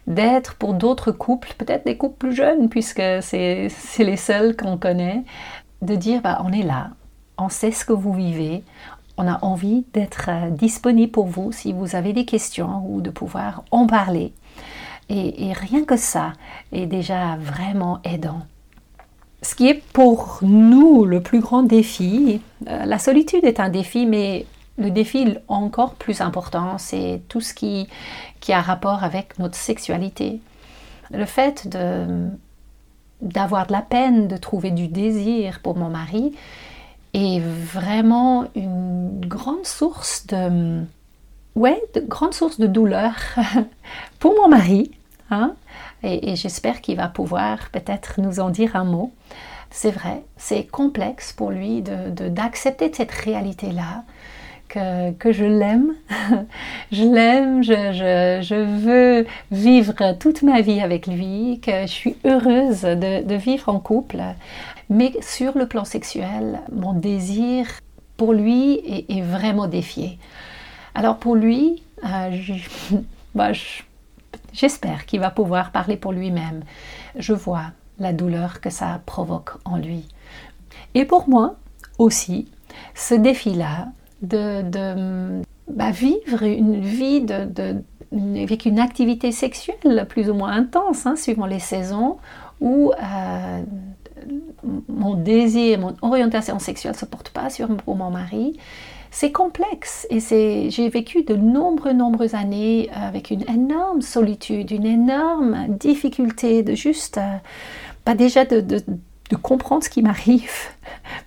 d'être 0.07 0.55
pour 0.55 0.73
d'autres 0.73 1.11
couples, 1.11 1.53
peut-être 1.57 1.85
des 1.85 1.97
couples 1.97 2.17
plus 2.17 2.35
jeunes, 2.35 2.69
puisque 2.69 3.01
c'est 3.21 3.69
les 3.99 4.17
seuls 4.17 4.55
qu'on 4.55 4.77
connaît, 4.77 5.23
de 5.81 5.95
dire 5.95 6.21
bah, 6.21 6.41
on 6.45 6.51
est 6.51 6.63
là, 6.63 6.91
on 7.37 7.49
sait 7.49 7.71
ce 7.71 7.85
que 7.85 7.93
vous 7.93 8.13
vivez, 8.13 8.63
on 9.17 9.27
a 9.27 9.39
envie 9.43 9.85
d'être 9.93 10.29
euh, 10.29 10.49
disponible 10.49 11.11
pour 11.11 11.27
vous 11.27 11.51
si 11.51 11.73
vous 11.73 11.95
avez 11.95 12.13
des 12.13 12.25
questions 12.25 12.83
ou 12.87 13.01
de 13.01 13.09
pouvoir 13.09 13.63
en 13.71 13.85
parler. 13.85 14.33
Et, 15.09 15.49
et, 15.49 15.53
rien 15.53 15.83
que 15.83 15.97
ça 15.97 16.33
est 16.71 16.85
déjà 16.85 17.35
vraiment 17.35 17.99
aidant. 18.03 18.41
Ce 19.41 19.55
qui 19.55 19.67
est 19.67 19.83
pour 19.93 20.39
nous 20.41 21.03
le 21.03 21.21
plus 21.21 21.39
grand 21.39 21.63
défi, 21.63 22.41
euh, 22.67 22.85
la 22.85 22.99
solitude 22.99 23.43
est 23.43 23.59
un 23.59 23.69
défi, 23.69 24.05
mais 24.05 24.45
le 24.77 24.89
défi 24.89 25.37
encore 25.47 25.95
plus 25.95 26.21
important, 26.21 26.77
c'est 26.77 27.21
tout 27.27 27.41
ce 27.41 27.53
qui, 27.53 27.87
a 28.49 28.61
rapport 28.61 29.03
avec 29.03 29.37
notre 29.39 29.55
sexualité. 29.55 30.41
Le 31.11 31.25
fait 31.25 31.67
d'avoir 33.21 33.67
de 33.67 33.71
la 33.71 33.81
peine, 33.81 34.27
de 34.27 34.37
trouver 34.37 34.71
du 34.71 34.87
désir 34.87 35.59
pour 35.61 35.75
mon 35.77 35.89
mari 35.89 36.33
est 37.13 37.39
vraiment 37.39 38.47
une 38.55 39.19
grande 39.25 39.65
source 39.65 40.25
de, 40.27 40.81
ouais, 41.55 41.81
de 41.93 41.99
grande 41.99 42.33
source 42.33 42.59
de 42.59 42.67
douleur 42.67 43.13
pour 44.19 44.33
mon 44.35 44.47
mari. 44.47 44.91
Hein? 45.29 45.53
Et, 46.03 46.35
j'espère 46.35 46.81
qu'il 46.81 46.97
va 46.97 47.07
pouvoir 47.07 47.69
peut-être 47.71 48.19
nous 48.19 48.39
en 48.39 48.49
dire 48.49 48.75
un 48.75 48.85
mot. 48.85 49.11
C'est 49.69 49.91
vrai, 49.91 50.23
c'est 50.35 50.65
complexe 50.65 51.31
pour 51.31 51.51
lui 51.51 51.81
d'accepter 51.81 52.91
cette 52.93 53.11
réalité-là, 53.11 54.03
que, 54.71 55.31
je 55.31 55.45
l'aime. 55.45 55.95
je 56.91 57.03
l'aime, 57.03 57.63
je, 57.63 58.55
veux 58.55 59.27
vivre 59.51 60.13
toute 60.17 60.41
ma 60.43 60.61
vie 60.61 60.81
avec 60.81 61.07
lui, 61.07 61.59
que 61.61 61.81
je 61.81 61.91
suis 61.91 62.15
heureuse 62.25 62.81
de, 62.81 63.35
vivre 63.35 63.69
en 63.69 63.79
couple. 63.79 64.21
Mais 64.89 65.13
sur 65.21 65.57
le 65.57 65.67
plan 65.67 65.85
sexuel, 65.85 66.59
mon 66.71 66.93
désir 66.93 67.67
pour 68.17 68.33
lui 68.33 69.05
est, 69.09 69.21
vraiment 69.21 69.67
défié. 69.67 70.17
Alors 70.95 71.17
pour 71.17 71.35
lui, 71.35 71.83
euh, 72.05 72.37
bah, 73.35 73.51
j'espère 74.53 75.05
qu'il 75.05 75.19
va 75.19 75.31
pouvoir 75.31 75.71
parler 75.71 75.97
pour 75.97 76.11
lui-même. 76.11 76.63
Je 77.17 77.33
vois 77.33 77.71
la 77.99 78.13
douleur 78.13 78.61
que 78.61 78.69
ça 78.69 79.01
provoque 79.05 79.51
en 79.65 79.77
lui. 79.77 80.05
Et 80.93 81.05
pour 81.05 81.29
moi 81.29 81.55
aussi, 81.97 82.47
ce 82.95 83.15
défi-là, 83.15 83.87
de, 84.21 85.41
bah, 85.67 85.91
vivre 85.91 86.43
une 86.43 86.79
vie 86.79 87.25
avec 88.11 88.65
une 88.65 88.79
activité 88.79 89.31
sexuelle 89.31 90.05
plus 90.09 90.29
ou 90.29 90.33
moins 90.33 90.51
intense, 90.51 91.05
hein, 91.05 91.15
suivant 91.15 91.45
les 91.45 91.59
saisons, 91.59 92.17
où 92.59 92.91
euh, 92.91 93.61
mon 94.87 95.15
désir, 95.15 95.79
mon 95.79 95.95
orientation 96.01 96.59
sexuelle 96.59 96.93
ne 96.93 96.97
se 96.97 97.05
porte 97.05 97.29
pas 97.29 97.49
sur 97.49 97.69
mon 97.87 98.09
mari. 98.09 98.57
C'est 99.13 99.33
complexe 99.33 100.07
et 100.09 100.69
j'ai 100.69 100.87
vécu 100.87 101.23
de 101.23 101.35
nombreuses, 101.35 101.95
nombreuses 101.95 102.33
années 102.33 102.89
avec 102.93 103.29
une 103.29 103.43
énorme 103.49 104.01
solitude, 104.01 104.71
une 104.71 104.85
énorme 104.85 105.67
difficulté 105.67 106.63
de 106.63 106.75
juste, 106.75 107.15
pas 107.15 107.21
euh, 107.21 107.37
bah, 108.05 108.15
déjà 108.15 108.45
de 108.45 109.35
comprendre 109.41 109.83
ce 109.83 109.89
qui 109.89 110.01
m'arrive. 110.01 110.51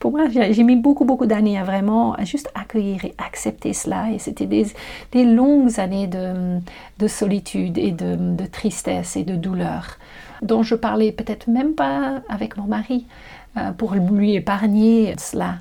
Pour 0.04 0.12
moi, 0.12 0.26
j'ai 0.28 0.62
mis 0.64 0.76
beaucoup, 0.76 1.06
beaucoup 1.06 1.24
d'années 1.24 1.58
à 1.58 1.64
vraiment 1.64 2.14
juste 2.26 2.50
accueillir 2.54 3.06
et 3.06 3.14
accepter 3.16 3.72
cela. 3.72 4.10
Et 4.10 4.18
c'était 4.18 4.44
des, 4.44 4.66
des, 5.12 5.24
longues 5.24 5.80
années 5.80 6.06
de, 6.06 6.58
de 6.98 7.08
solitude 7.08 7.78
et 7.78 7.90
de, 7.90 8.44
tristesse 8.52 9.16
et 9.16 9.24
de 9.24 9.34
douleur, 9.34 9.96
dont 10.42 10.62
je 10.62 10.74
parlais 10.74 11.10
peut-être 11.10 11.48
même 11.48 11.72
pas 11.72 12.20
avec 12.28 12.58
mon 12.58 12.64
mari 12.64 13.06
euh, 13.56 13.72
pour 13.72 13.94
lui 13.94 14.34
épargner 14.34 15.14
cela. 15.16 15.54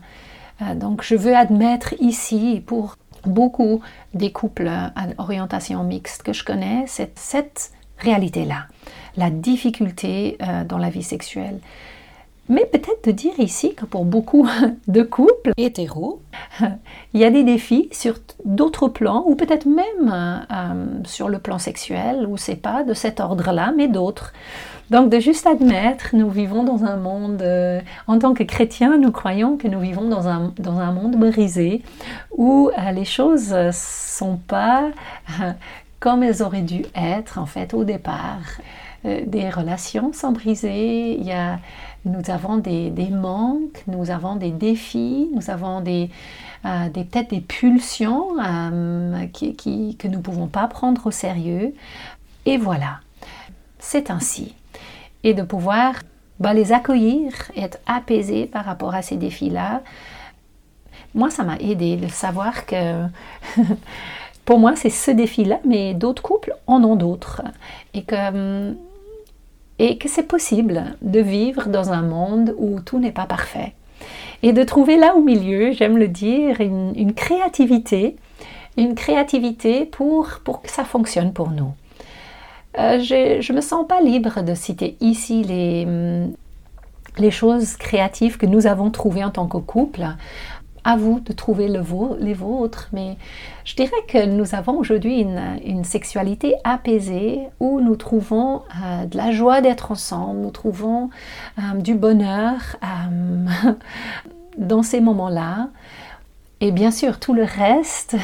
Euh, 0.61 0.75
donc, 0.75 1.03
je 1.03 1.15
veux 1.15 1.37
admettre 1.37 1.93
ici, 2.01 2.61
pour 2.65 2.97
beaucoup 3.25 3.79
des 4.13 4.33
couples 4.33 4.67
à 4.67 4.91
orientation 5.19 5.85
mixte 5.85 6.21
que 6.21 6.33
je 6.33 6.43
connais, 6.43 6.83
cette, 6.87 7.17
cette 7.17 7.71
réalité-là, 7.99 8.65
la 9.15 9.29
difficulté 9.29 10.37
euh, 10.41 10.65
dans 10.65 10.79
la 10.79 10.89
vie 10.89 11.01
sexuelle. 11.01 11.61
Mais 12.49 12.65
peut-être 12.65 13.05
de 13.05 13.11
dire 13.11 13.39
ici 13.39 13.73
que 13.73 13.85
pour 13.85 14.03
beaucoup 14.03 14.47
de 14.87 15.01
couples 15.01 15.51
hétéros, 15.57 16.21
il 17.13 17.21
y 17.21 17.23
a 17.23 17.29
des 17.29 17.43
défis 17.43 17.87
sur 17.91 18.15
d'autres 18.43 18.89
plans, 18.89 19.23
ou 19.25 19.35
peut-être 19.35 19.65
même 19.65 20.11
euh, 20.11 20.85
sur 21.05 21.29
le 21.29 21.39
plan 21.39 21.57
sexuel, 21.57 22.25
ou 22.27 22.37
c'est 22.37 22.55
pas 22.55 22.83
de 22.83 22.93
cet 22.93 23.19
ordre-là, 23.19 23.73
mais 23.75 23.87
d'autres. 23.87 24.33
Donc 24.89 25.09
de 25.09 25.19
juste 25.19 25.47
admettre, 25.47 26.09
nous 26.13 26.29
vivons 26.29 26.63
dans 26.63 26.83
un 26.83 26.97
monde, 26.97 27.41
euh, 27.41 27.79
en 28.07 28.19
tant 28.19 28.33
que 28.33 28.43
chrétiens, 28.43 28.97
nous 28.97 29.11
croyons 29.11 29.55
que 29.57 29.69
nous 29.69 29.79
vivons 29.79 30.09
dans 30.09 30.27
un, 30.27 30.53
dans 30.59 30.79
un 30.79 30.91
monde 30.91 31.15
brisé, 31.15 31.81
où 32.31 32.69
euh, 32.77 32.91
les 32.91 33.05
choses 33.05 33.55
sont 33.71 34.35
pas 34.35 34.89
comme 36.01 36.23
elles 36.23 36.43
auraient 36.43 36.61
dû 36.61 36.83
être 36.93 37.39
en 37.39 37.45
fait 37.45 37.73
au 37.73 37.85
départ. 37.85 38.59
Des 39.03 39.49
relations 39.49 40.13
sont 40.13 40.31
brisées, 40.31 41.17
il 41.19 41.25
y 41.25 41.31
a 41.31 41.59
nous 42.05 42.29
avons 42.29 42.57
des, 42.57 42.91
manques, 43.09 43.83
nous 43.87 44.11
avons 44.11 44.35
des 44.35 44.51
défis, 44.51 45.29
nous 45.33 45.49
avons 45.49 45.79
des, 45.81 46.09
euh, 46.65 46.89
des 46.89 47.05
peut-être 47.05 47.29
des 47.29 47.39
pulsions 47.39 48.27
euh, 48.43 49.25
qui, 49.27 49.95
que 49.97 50.07
nous 50.07 50.17
ne 50.17 50.21
pouvons 50.21 50.47
pas 50.47 50.67
prendre 50.67 51.07
au 51.07 51.11
sérieux. 51.11 51.73
Et 52.45 52.57
voilà, 52.57 52.99
c'est 53.79 54.11
ainsi. 54.11 54.53
Et 55.23 55.33
de 55.33 55.43
pouvoir 55.43 55.95
bah, 56.39 56.53
les 56.53 56.73
accueillir, 56.73 57.31
être 57.55 57.77
apaisé 57.85 58.47
par 58.47 58.65
rapport 58.65 58.93
à 58.95 59.01
ces 59.01 59.15
défis-là. 59.15 59.81
Moi, 61.15 61.29
ça 61.29 61.43
m'a 61.43 61.57
aidé 61.57 61.95
de 61.95 62.07
savoir 62.09 62.65
que 62.65 63.05
pour 64.45 64.59
moi, 64.59 64.75
c'est 64.75 64.89
ce 64.89 65.11
défi-là, 65.11 65.59
mais 65.63 65.93
d'autres 65.93 66.21
couples 66.21 66.53
en 66.67 66.83
ont 66.83 66.97
d'autres. 66.97 67.43
Et 67.93 68.03
que, 68.03 68.75
et 69.79 69.97
que 69.97 70.07
c'est 70.07 70.27
possible 70.27 70.95
de 71.01 71.19
vivre 71.19 71.67
dans 71.67 71.91
un 71.91 72.01
monde 72.01 72.55
où 72.57 72.79
tout 72.79 72.99
n'est 72.99 73.11
pas 73.11 73.25
parfait. 73.25 73.73
Et 74.41 74.53
de 74.53 74.63
trouver 74.63 74.97
là 74.97 75.15
au 75.15 75.21
milieu, 75.21 75.71
j'aime 75.71 75.97
le 75.97 76.07
dire, 76.07 76.59
une, 76.59 77.13
créativité, 77.13 78.17
une 78.77 78.95
créativité 78.95 79.85
pour, 79.85 80.41
que 80.43 80.69
ça 80.69 80.83
fonctionne 80.83 81.33
pour 81.33 81.51
nous. 81.51 81.73
Euh, 82.77 82.99
je 82.99 83.51
ne 83.51 83.55
me 83.55 83.61
sens 83.61 83.87
pas 83.87 84.01
libre 84.01 84.41
de 84.41 84.53
citer 84.53 84.97
ici 84.99 85.43
les, 85.43 85.87
les 87.17 87.31
choses 87.31 87.75
créatives 87.75 88.37
que 88.37 88.45
nous 88.45 88.67
avons 88.67 88.89
trouvées 88.89 89.23
en 89.23 89.29
tant 89.29 89.47
que 89.47 89.57
couple 89.57 90.05
à 90.83 90.97
vous 90.97 91.19
de 91.19 91.33
trouver 91.33 91.67
le 91.67 91.81
les 92.19 92.33
vôtres, 92.33 92.89
mais 92.91 93.17
je 93.65 93.75
dirais 93.75 93.91
que 94.07 94.25
nous 94.25 94.55
avons 94.55 94.77
aujourd'hui 94.77 95.19
une, 95.21 95.83
sexualité 95.83 96.55
apaisée 96.63 97.41
où 97.59 97.81
nous 97.81 97.95
trouvons 97.95 98.61
euh, 98.83 99.05
de 99.05 99.17
la 99.17 99.31
joie 99.31 99.61
d'être 99.61 99.91
ensemble, 99.91 100.39
nous 100.39 100.51
trouvons 100.51 101.09
euh, 101.57 101.79
du 101.79 101.93
bonheur 101.93 102.55
euh, 102.83 103.73
dans 104.57 104.83
ces 104.83 105.01
moments-là. 105.01 105.69
Et 106.61 106.71
bien 106.71 106.91
sûr, 106.91 107.19
tout 107.19 107.33
le 107.33 107.43
reste 107.43 108.15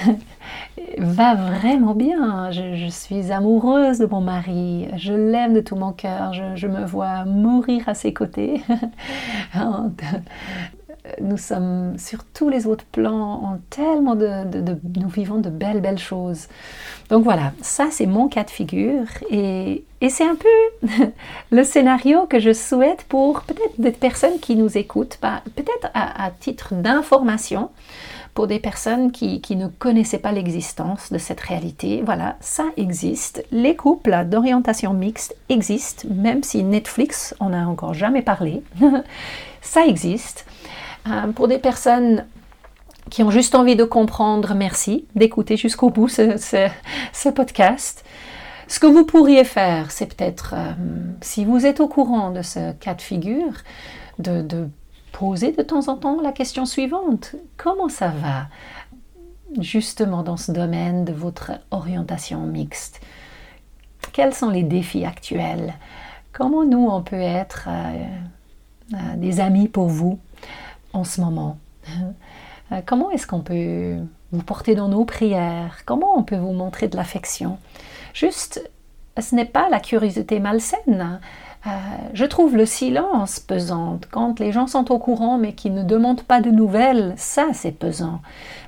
va 0.97 1.35
vraiment 1.35 1.93
bien. 1.93 2.51
Je, 2.51 2.87
suis 2.89 3.31
amoureuse 3.31 3.99
de 3.99 4.05
mon 4.05 4.21
mari, 4.21 4.87
je 4.95 5.13
l'aime 5.13 5.53
de 5.53 5.59
tout 5.59 5.75
mon 5.75 5.91
cœur, 5.91 6.31
je, 6.31 6.55
je, 6.55 6.67
me 6.67 6.85
vois 6.85 7.25
mourir 7.25 7.89
à 7.89 7.93
ses 7.93 8.13
côtés. 8.13 8.61
nous 11.21 11.37
sommes 11.37 11.97
sur 11.97 12.23
tous 12.23 12.49
les 12.49 12.67
autres 12.67 12.85
plans, 12.91 13.43
en 13.43 13.59
tellement 13.69 14.15
de, 14.15 14.43
nous 14.99 15.09
vivons 15.09 15.37
de 15.37 15.49
belles, 15.49 15.81
belles 15.81 15.99
choses. 15.99 16.47
Donc 17.09 17.23
voilà, 17.23 17.53
ça 17.61 17.87
c'est 17.91 18.05
mon 18.05 18.27
cas 18.27 18.43
de 18.43 18.49
figure 18.49 19.05
et, 19.29 19.85
c'est 20.09 20.27
un 20.27 20.35
peu 20.35 20.87
le 21.51 21.63
scénario 21.63 22.25
que 22.25 22.39
je 22.39 22.53
souhaite 22.53 23.03
pour 23.09 23.41
peut-être 23.41 23.79
des 23.79 23.91
personnes 23.91 24.39
qui 24.39 24.55
nous 24.55 24.77
écoutent, 24.77 25.17
peut-être 25.55 25.89
à, 25.93 26.31
titre 26.39 26.73
d'information 26.73 27.69
pour 28.33 28.47
des 28.47 28.59
personnes 28.59 29.11
qui, 29.11 29.41
qui 29.41 29.57
ne 29.57 29.67
connaissaient 29.67 30.19
pas 30.19 30.31
l'existence 30.31 31.11
de 31.11 31.17
cette 31.17 31.41
réalité. 31.41 32.01
Voilà, 32.05 32.37
ça 32.39 32.63
existe. 32.77 33.43
Les 33.51 33.75
couples 33.75 34.25
d'orientation 34.25 34.93
mixte 34.93 35.35
existent, 35.49 36.07
même 36.09 36.43
si 36.43 36.63
Netflix 36.63 37.35
en 37.39 37.51
a 37.51 37.65
encore 37.65 37.93
jamais 37.93 38.21
parlé. 38.21 38.63
ça 39.61 39.85
existe. 39.85 40.45
Euh, 41.09 41.31
pour 41.31 41.47
des 41.47 41.59
personnes 41.59 42.25
qui 43.09 43.23
ont 43.23 43.31
juste 43.31 43.55
envie 43.55 43.75
de 43.75 43.83
comprendre, 43.83 44.53
merci 44.53 45.05
d'écouter 45.15 45.57
jusqu'au 45.57 45.89
bout 45.89 46.07
ce, 46.07 47.29
podcast. 47.31 48.05
Ce 48.67 48.79
que 48.79 48.85
vous 48.85 49.05
pourriez 49.05 49.43
faire, 49.43 49.89
c'est 49.91 50.15
peut-être, 50.15 50.53
euh, 50.55 50.73
si 51.21 51.43
vous 51.43 51.65
êtes 51.65 51.79
au 51.79 51.87
courant 51.87 52.31
de 52.31 52.41
ce 52.41 52.71
cas 52.73 52.93
de 52.93 53.01
figure, 53.01 53.53
de, 54.19 54.69
poser 55.11 55.51
de 55.51 55.63
temps 55.63 55.87
en 55.87 55.95
temps 55.95 56.21
la 56.21 56.31
question 56.31 56.65
suivante. 56.65 57.35
Comment 57.57 57.89
ça 57.89 58.09
va 58.09 58.47
justement 59.59 60.21
dans 60.21 60.37
ce 60.37 60.51
domaine 60.51 61.03
de 61.03 61.11
votre 61.11 61.51
orientation 61.71 62.41
mixte? 62.41 63.01
Quels 64.13 64.35
sont 64.35 64.49
les 64.49 64.63
défis 64.63 65.03
actuels? 65.03 65.73
Comment 66.31 66.63
nous, 66.63 66.87
on 66.87 67.01
peut 67.01 67.19
être 67.19 67.67
euh, 67.67 69.15
des 69.17 69.39
amis 69.39 69.67
pour 69.67 69.87
vous? 69.87 70.19
En 70.93 71.03
ce 71.03 71.21
moment 71.21 71.57
euh, 72.71 72.81
Comment 72.85 73.11
est-ce 73.11 73.27
qu'on 73.27 73.41
peut 73.41 73.97
vous 74.31 74.43
porter 74.43 74.75
dans 74.75 74.89
nos 74.89 75.05
prières? 75.05 75.79
Comment 75.85 76.17
on 76.17 76.23
peut 76.23 76.37
vous 76.37 76.53
montrer 76.53 76.87
de 76.87 76.95
l'affection? 76.95 77.57
Juste, 78.13 78.69
ce 79.19 79.35
n'est 79.35 79.45
pas 79.45 79.69
la 79.69 79.79
curiosité 79.79 80.39
malsaine. 80.39 81.19
Euh, 81.67 81.69
je 82.13 82.23
trouve 82.23 82.55
le 82.55 82.65
silence 82.65 83.39
pesant. 83.39 83.99
Quand 84.11 84.39
les 84.39 84.53
gens 84.53 84.67
sont 84.67 84.91
au 84.93 84.97
courant 84.97 85.37
mais 85.37 85.51
qui 85.53 85.69
ne 85.69 85.83
demandent 85.83 86.23
pas 86.23 86.39
de 86.39 86.51
nouvelles, 86.51 87.13
ça 87.17 87.47
c'est 87.53 87.73
pesant. 87.73 88.21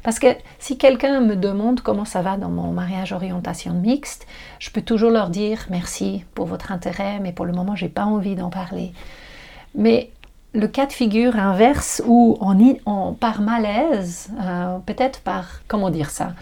Parce 0.04 0.20
que 0.20 0.28
si 0.60 0.78
quelqu'un 0.78 1.22
me 1.22 1.38
demande 1.38 1.80
comment 1.80 2.04
ça 2.04 2.22
va 2.22 2.36
dans 2.36 2.50
mon 2.50 2.74
mariage 2.74 3.14
orientation 3.14 3.74
mixte, 3.74 4.28
je 4.60 4.72
peux 4.72 4.82
toujours 4.82 5.12
leur 5.12 5.30
dire 5.30 5.68
merci 5.70 6.26
pour 6.36 6.48
votre 6.48 6.74
intérêt, 6.74 7.20
mais 7.22 7.32
pour 7.32 7.46
le 7.46 7.54
moment 7.54 7.78
j'ai 7.78 7.88
pas 7.88 8.04
envie 8.04 8.36
d'en 8.36 8.50
parler. 8.50 8.92
Mais 9.74 10.12
le 10.54 10.68
cas 10.68 10.86
de 10.86 10.92
figure 10.92 11.38
inverse 11.38 12.02
où 12.06 12.38
on, 12.42 13.14
par 13.14 13.42
malaise, 13.42 14.30
euh, 14.42 14.80
peut-être 14.80 15.22
par, 15.22 15.62
comment 15.68 15.90
dire 15.90 16.10
ça, 16.10 16.34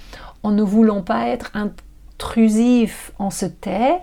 en 0.44 0.52
ne 0.52 0.64
voulant 0.64 1.02
pas 1.02 1.28
être 1.28 1.52
intrusif, 1.54 3.12
on 3.20 3.30
se 3.30 3.46
tait, 3.46 4.00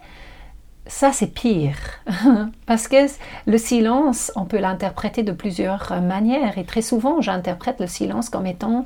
ça 0.87 1.11
c'est 1.13 1.27
pire. 1.27 1.77
Parce 2.67 2.89
que 2.89 3.07
le 3.47 3.59
silence, 3.59 4.31
on 4.37 4.45
peut 4.45 4.59
l'interpréter 4.59 5.23
de 5.23 5.33
plusieurs 5.33 6.01
manières. 6.01 6.59
Et 6.59 6.65
très 6.65 6.83
souvent, 6.83 7.21
j'interprète 7.21 7.81
le 7.81 7.89
silence 7.89 8.31
comme 8.31 8.47
étant 8.47 8.85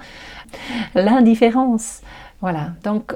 l'indifférence. 0.95 2.01
Voilà. 2.41 2.71
Donc, 2.85 3.15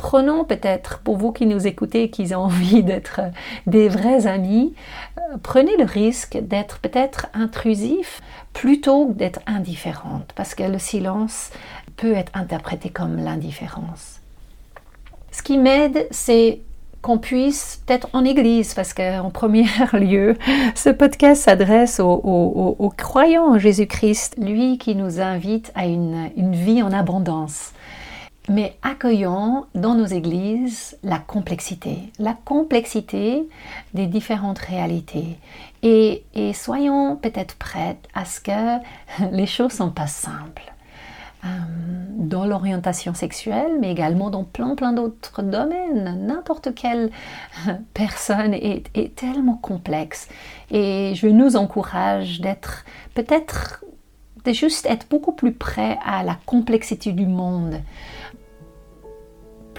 prenons 0.00 0.44
peut-être, 0.44 1.00
pour 1.00 1.18
vous 1.18 1.30
qui 1.30 1.44
nous 1.44 1.66
écoutez 1.66 2.04
et 2.04 2.10
qui 2.10 2.34
ont 2.34 2.44
envie 2.44 2.82
d'être 2.82 3.20
des 3.66 3.90
vrais 3.90 4.26
amis, 4.26 4.74
euh, 5.18 5.36
prenez 5.42 5.76
le 5.76 5.84
risque 5.84 6.38
d'être 6.40 6.78
peut-être 6.78 7.26
intrusif 7.34 8.22
plutôt 8.54 9.08
que 9.08 9.12
d'être 9.12 9.40
indifférente, 9.46 10.32
parce 10.34 10.54
que 10.54 10.62
le 10.62 10.78
silence 10.78 11.50
peut 11.98 12.14
être 12.14 12.32
interprété 12.32 12.88
comme 12.88 13.16
l'indifférence. 13.16 14.20
Ce 15.32 15.42
qui 15.42 15.58
m'aide, 15.58 16.06
c'est 16.10 16.62
qu'on 17.02 17.18
puisse, 17.18 17.82
peut-être 17.84 18.08
en 18.14 18.24
Église, 18.24 18.72
parce 18.72 18.94
qu'en 18.94 19.28
premier 19.28 19.66
lieu, 19.92 20.34
ce 20.74 20.88
podcast 20.88 21.42
s'adresse 21.42 22.00
aux, 22.00 22.92
croyants 22.96 23.54
en 23.54 23.58
Jésus-Christ, 23.58 24.36
lui 24.38 24.78
qui 24.78 24.94
nous 24.94 25.20
invite 25.20 25.72
à 25.74 25.84
une 25.84 26.52
vie 26.54 26.82
en 26.82 26.90
abondance 26.90 27.74
mais 28.48 28.76
accueillons 28.82 29.66
dans 29.74 29.94
nos 29.94 30.06
églises 30.06 30.96
la 31.02 31.18
complexité, 31.18 32.12
la 32.18 32.34
complexité 32.44 33.48
des 33.94 34.06
différentes 34.06 34.58
réalités. 34.58 35.38
Et, 35.82 36.24
soyons 36.54 37.16
peut-être 37.16 37.56
prêtes 37.56 38.08
à 38.14 38.24
ce 38.24 38.40
que 38.40 38.78
les 39.32 39.46
choses 39.46 39.72
ne 39.72 39.76
sont 39.76 39.90
pas 39.90 40.06
simples. 40.06 40.72
Euh, 41.42 41.48
dans 42.18 42.44
l'orientation 42.44 43.14
sexuelle, 43.14 43.78
mais 43.80 43.90
également 43.90 44.28
dans 44.28 44.44
plein 44.44 44.74
plein 44.74 44.92
d'autres 44.92 45.40
domaines. 45.40 46.26
N'importe 46.26 46.74
quelle 46.74 47.10
personne 47.94 48.52
est, 48.52 48.90
est, 48.94 49.14
tellement 49.14 49.54
complexe. 49.54 50.28
Et 50.70 51.14
je 51.14 51.28
nous 51.28 51.56
encourage 51.56 52.42
d'être 52.42 52.84
peut-être 53.14 53.82
de 54.44 54.52
juste 54.52 54.84
être 54.84 55.06
beaucoup 55.08 55.32
plus 55.32 55.52
prêt 55.52 55.98
à 56.04 56.22
la 56.22 56.36
complexité 56.46 57.12
du 57.12 57.26
monde 57.26 57.80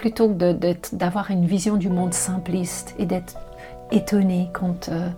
plutôt 0.02 0.28
que 0.28 0.96
d'avoir 0.96 1.30
une 1.30 1.46
vision 1.46 1.76
du 1.76 1.88
monde 1.88 2.12
simpliste 2.12 2.92
et 2.98 3.06
d'être 3.06 3.38
étonné 3.92 4.48
quand 4.52 4.88
euh, 4.88 5.08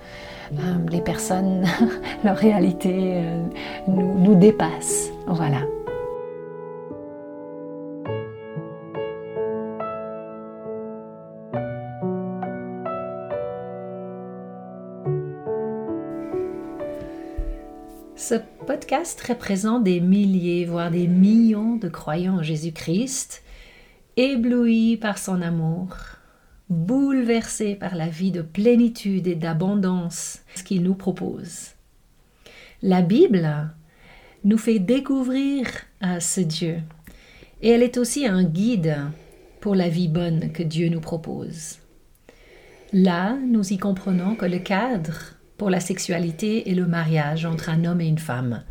euh, 0.53 0.75
les 0.91 1.01
personnes, 1.01 1.65
leur 2.25 2.37
réalité 2.37 2.93
euh, 2.93 3.43
nous, 3.89 4.19
nous 4.19 4.35
dépasse. 4.35 5.09
Voilà. 5.27 5.63
Ce 18.17 18.35
podcast 18.67 19.19
représente 19.27 19.83
des 19.83 20.01
milliers, 20.01 20.67
voire 20.67 20.91
des 20.91 21.07
millions 21.07 21.77
de 21.77 21.89
croyants 21.89 22.37
en 22.37 22.43
Jésus-Christ 22.43 23.44
ébloui 24.17 24.97
par 24.97 25.19
son 25.19 25.43
amour, 25.43 25.97
bouleversé 26.69 27.75
par 27.75 27.95
la 27.95 28.09
vie 28.09 28.31
de 28.31 28.43
plénitude 28.43 29.27
et 29.27 29.35
d'abondance 29.35 30.41
qu'il 30.65 30.83
nous 30.83 30.95
propose. 30.95 31.71
La 32.83 33.03
Bible 33.03 33.71
nous 34.45 34.59
fait 34.59 34.79
découvrir 34.79 35.67
à 36.01 36.21
ce 36.21 36.41
Dieu 36.41 36.81
et 37.63 37.71
elle 37.71 37.83
est 37.83 37.97
aussi 37.97 38.27
un 38.27 38.45
guide 38.45 38.99
pour 39.61 39.75
la 39.75 39.89
vie 39.89 40.09
bonne 40.09 40.53
que 40.53 40.63
Dieu 40.63 40.89
nous 40.89 41.01
propose. 41.01 41.79
Là, 42.93 43.37
nous 43.37 43.73
y 43.73 43.79
comprenons 43.79 44.37
que 44.37 44.47
le 44.47 44.59
cadre 44.59 45.35
pour 45.57 45.71
la 45.71 45.81
sexualité 45.81 46.71
est 46.71 46.75
le 46.75 46.87
mariage 46.87 47.47
entre 47.47 47.71
un 47.71 47.85
homme 47.85 48.01
et 48.01 48.07
une 48.07 48.19
femme. 48.19 48.63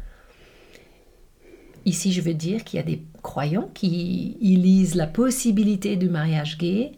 Ici, 1.85 2.13
je 2.13 2.21
veux 2.21 2.33
dire 2.33 2.63
qu'il 2.63 2.77
y 2.77 2.79
a 2.79 2.85
des 2.85 3.01
croyants 3.23 3.69
qui 3.73 4.37
y 4.39 4.55
lisent 4.57 4.95
la 4.95 5.07
possibilité 5.07 5.95
du 5.95 6.09
mariage 6.09 6.57
gay, 6.59 6.91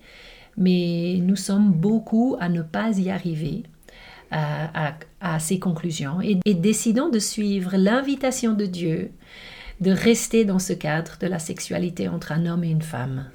mais 0.57 1.19
nous 1.21 1.38
sommes 1.38 1.71
beaucoup 1.71 2.35
à 2.39 2.49
ne 2.49 2.61
pas 2.61 2.97
y 2.97 3.09
arriver 3.09 3.63
à, 4.31 4.95
à, 5.21 5.39
ces 5.39 5.59
conclusions 5.59 6.19
et, 6.21 6.39
et 6.43 6.55
décidons 6.55 7.09
de 7.09 7.19
suivre 7.19 7.77
l'invitation 7.77 8.53
de 8.53 8.65
Dieu 8.65 9.11
de 9.79 9.91
rester 9.91 10.45
dans 10.45 10.59
ce 10.59 10.73
cadre 10.73 11.17
de 11.19 11.27
la 11.27 11.39
sexualité 11.39 12.07
entre 12.07 12.31
un 12.31 12.45
homme 12.45 12.63
et 12.63 12.69
une 12.69 12.81
femme. 12.81 13.29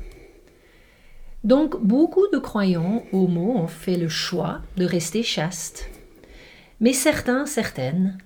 Donc 1.45 1.81
beaucoup 1.83 2.27
de 2.33 2.39
croyants 2.39 3.03
homo 3.13 3.57
ont 3.57 3.67
fait 3.67 3.97
le 3.97 4.09
choix 4.09 4.61
de 4.77 4.85
rester 4.85 5.23
chastes. 5.23 5.89
Mais 6.81 6.93
certains, 6.93 7.47
certaines, 7.47 8.19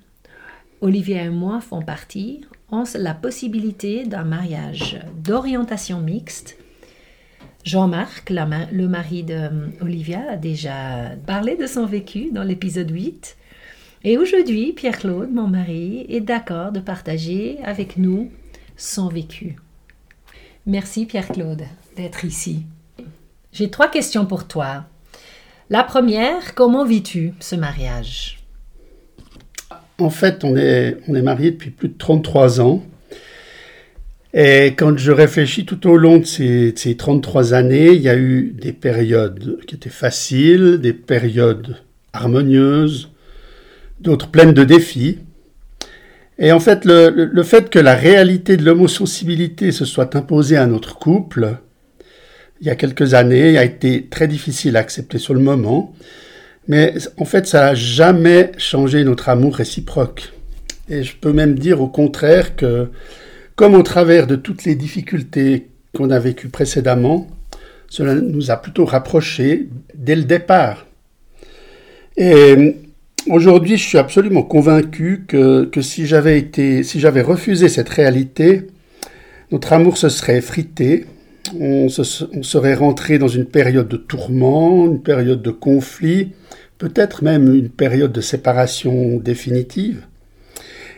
Olivier 0.81 1.25
et 1.25 1.31
moi 1.31 1.61
font 1.61 1.83
partie, 1.83 2.45
la 2.95 3.15
possibilité 3.15 4.05
d'un 4.05 4.25
mariage 4.25 5.01
d'orientation 5.23 6.01
mixte. 6.01 6.57
Jean-Marc, 7.65 8.31
le 8.31 8.87
mari 8.89 9.25
d'Olivia, 9.25 10.33
a 10.33 10.37
déjà 10.37 11.17
parlé 11.27 11.57
de 11.57 11.67
son 11.67 11.87
vécu 11.87 12.31
dans 12.31 12.43
l'épisode 12.43 12.91
8. 12.91 13.37
Et 14.05 14.19
aujourd'hui, 14.19 14.73
Pierre-Claude, 14.73 15.33
mon 15.33 15.47
mari, 15.47 16.05
est 16.09 16.21
d'accord 16.21 16.73
de 16.73 16.81
partager 16.81 17.59
avec 17.65 17.97
nous 17.97 18.31
son 18.77 19.09
vécu. 19.09 19.57
Merci 20.67 21.07
Pierre-Claude 21.07 21.63
d'être 21.97 22.25
ici. 22.25 22.67
J'ai 23.53 23.71
trois 23.71 23.89
questions 23.89 24.27
pour 24.27 24.47
toi. 24.47 24.85
La 25.71 25.85
première, 25.85 26.55
comment 26.55 26.85
vis-tu 26.85 27.33
ce 27.41 27.57
mariage? 27.57 28.44
En 29.99 30.11
fait, 30.11 30.45
on 30.45 30.57
est, 30.57 30.97
on 31.09 31.13
depuis 31.13 31.71
plus 31.71 31.89
de 31.89 31.99
33 31.99 32.61
ans. 32.61 32.85
Et 34.33 34.75
quand 34.77 34.99
je 34.99 35.13
réfléchis 35.13 35.65
tout 35.65 35.89
au 35.89 35.97
long 35.97 36.19
de 36.19 36.25
ces, 36.25 36.73
ces 36.77 36.97
33 36.97 37.55
années, 37.55 37.93
il 37.93 38.03
y 38.03 38.09
a 38.09 38.17
eu 38.17 38.53
des 38.61 38.73
périodes 38.73 39.61
qui 39.67 39.77
étaient 39.77 39.91
faciles, 39.91 40.79
des 40.79 40.93
périodes 40.93 41.77
harmonieuses, 42.13 43.11
d'autres 44.01 44.29
pleines 44.29 44.53
de 44.53 44.65
défis. 44.65 45.19
Et 46.39 46.51
en 46.51 46.59
fait, 46.59 46.85
le, 46.85 47.43
fait 47.45 47.71
que 47.71 47.79
la 47.79 47.95
réalité 47.95 48.57
de 48.57 48.65
l'homosensibilité 48.65 49.71
se 49.71 49.85
soit 49.85 50.17
imposée 50.17 50.57
à 50.57 50.67
notre 50.67 50.99
couple, 50.99 51.59
il 52.61 52.67
y 52.67 52.71
a 52.71 52.77
quelques 52.77 53.15
années, 53.15 53.57
a 53.57 53.65
été 53.65 54.07
très 54.07 54.27
difficile 54.27 54.77
à 54.77 54.81
accepter 54.81 55.19
sur 55.19 55.35
le 55.35 55.41
moment. 55.41 55.95
Mais 56.69 56.95
en 57.19 57.25
fait, 57.25 57.47
ça 57.47 57.61
n'a 57.61 57.75
jamais 57.75 58.53
changé 58.57 59.05
notre 59.05 59.29
amour 59.29 59.57
réciproque. 59.57 60.33
Et 60.89 61.03
je 61.03 61.17
peux 61.17 61.33
même 61.33 61.59
dire 61.59 61.81
au 61.81 61.89
contraire 61.89 62.57
que, 62.57 62.91
comme 63.57 63.75
au 63.75 63.83
travers 63.83 64.27
de 64.27 64.37
toutes 64.37 64.65
les 64.65 64.75
difficultés 64.75 65.69
qu'on 65.95 66.11
a 66.11 66.19
vécues 66.19 66.49
précédemment, 66.49 67.29
cela 67.89 68.15
nous 68.15 68.51
a 68.51 68.57
plutôt 68.57 68.85
rapprochés 68.85 69.69
dès 69.95 70.17
le 70.17 70.25
départ. 70.25 70.87
Et 72.17 72.75
Aujourd'hui, 73.31 73.79
je 73.79 73.83
suis 73.83 73.97
absolument 73.97 74.43
convaincu 74.43 75.25
que, 75.27 75.71
si 75.81 76.07
j'avais 76.07 76.39
été, 76.39 76.83
si 76.83 77.01
j'avais 77.01 77.23
refusé 77.23 77.71
cette 77.71 77.89
réalité, 77.89 78.67
notre 79.51 79.73
amour 79.73 79.97
se 79.97 80.11
serait 80.11 80.37
effrité, 80.37 81.07
on, 81.59 81.89
serait 81.89 82.75
rentré 82.75 83.19
dans 83.19 83.29
une 83.29 83.47
période 83.47 83.89
de 83.89 83.97
tourment, 83.97 84.87
une 84.87 85.03
période 85.03 85.43
de 85.43 85.51
conflit, 85.51 86.33
peut-être 86.79 87.23
même 87.23 87.55
une 87.55 87.69
période 87.69 88.13
de 88.13 88.21
séparation 88.21 89.19
définitive. 89.19 90.07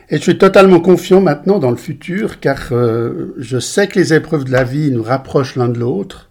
Et 0.09 0.17
je 0.17 0.21
suis 0.21 0.37
totalement 0.37 0.79
confiant 0.79 1.19
maintenant 1.19 1.59
dans 1.59 1.71
le 1.71 1.77
futur, 1.77 2.39
car 2.39 2.69
euh, 2.71 3.33
je 3.37 3.59
sais 3.59 3.87
que 3.87 3.99
les 3.99 4.13
épreuves 4.13 4.45
de 4.45 4.51
la 4.51 4.63
vie 4.63 4.89
nous 4.89 5.03
rapprochent 5.03 5.57
l'un 5.57 5.67
de 5.67 5.79
l'autre. 5.79 6.29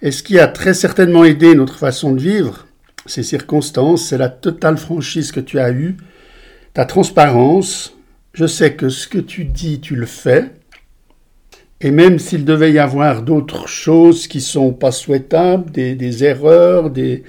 Et 0.00 0.12
ce 0.12 0.22
qui 0.22 0.38
a 0.38 0.46
très 0.46 0.74
certainement 0.74 1.24
aidé 1.24 1.54
notre 1.54 1.76
façon 1.76 2.12
de 2.12 2.20
vivre, 2.20 2.66
ces 3.06 3.22
circonstances, 3.22 4.06
c'est 4.06 4.18
la 4.18 4.28
totale 4.28 4.78
franchise 4.78 5.32
que 5.32 5.40
tu 5.40 5.58
as 5.58 5.72
eue, 5.72 5.96
ta 6.72 6.84
transparence. 6.84 7.96
Je 8.32 8.46
sais 8.46 8.74
que 8.74 8.88
ce 8.88 9.08
que 9.08 9.18
tu 9.18 9.44
dis, 9.44 9.80
tu 9.80 9.96
le 9.96 10.06
fais. 10.06 10.50
Et 11.84 11.90
même 11.90 12.18
s'il 12.18 12.46
devait 12.46 12.72
y 12.72 12.78
avoir 12.78 13.20
d'autres 13.20 13.68
choses 13.68 14.26
qui 14.26 14.40
sont 14.40 14.72
pas 14.72 14.90
souhaitables, 14.90 15.70
des, 15.70 16.24
erreurs, 16.24 16.88
des, 16.88 17.24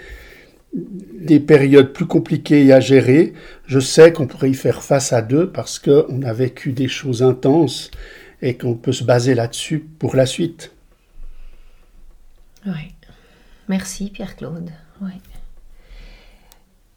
des 0.73 1.41
périodes 1.41 1.91
plus 1.91 2.05
compliquées 2.05 2.71
à 2.71 2.79
gérer, 2.79 3.33
je 3.67 3.81
sais 3.81 4.13
qu'on 4.13 4.27
pourrait 4.27 4.51
y 4.51 4.53
faire 4.53 4.81
face 4.81 5.11
à 5.11 5.21
deux 5.21 5.51
parce 5.51 5.77
qu'on 5.77 6.21
a 6.21 6.31
vécu 6.31 6.71
des 6.71 6.87
choses 6.87 7.21
intenses 7.21 7.91
et 8.41 8.55
qu'on 8.55 8.75
peut 8.75 8.93
se 8.93 9.03
baser 9.03 9.35
là-dessus 9.35 9.79
pour 9.99 10.15
la 10.15 10.25
suite. 10.25 10.71
Oui. 12.65 12.93
Merci 13.67 14.09
Pierre-Claude. 14.09 14.69
Oui. 15.01 15.11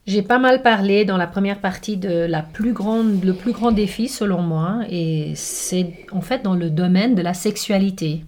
J'ai 0.08 0.22
pas 0.22 0.38
mal 0.38 0.62
parlé 0.62 1.04
dans 1.04 1.18
la 1.18 1.26
première 1.26 1.60
partie 1.60 1.98
de 1.98 2.08
la 2.08 2.40
plus 2.40 2.72
grande, 2.72 3.22
le 3.22 3.34
plus 3.34 3.52
grand 3.52 3.72
défi 3.72 4.08
selon 4.08 4.40
moi, 4.40 4.80
et 4.88 5.32
c'est 5.34 6.06
en 6.12 6.22
fait 6.22 6.42
dans 6.42 6.54
le 6.54 6.70
domaine 6.70 7.14
de 7.14 7.20
la 7.20 7.34
sexualité. 7.34 8.24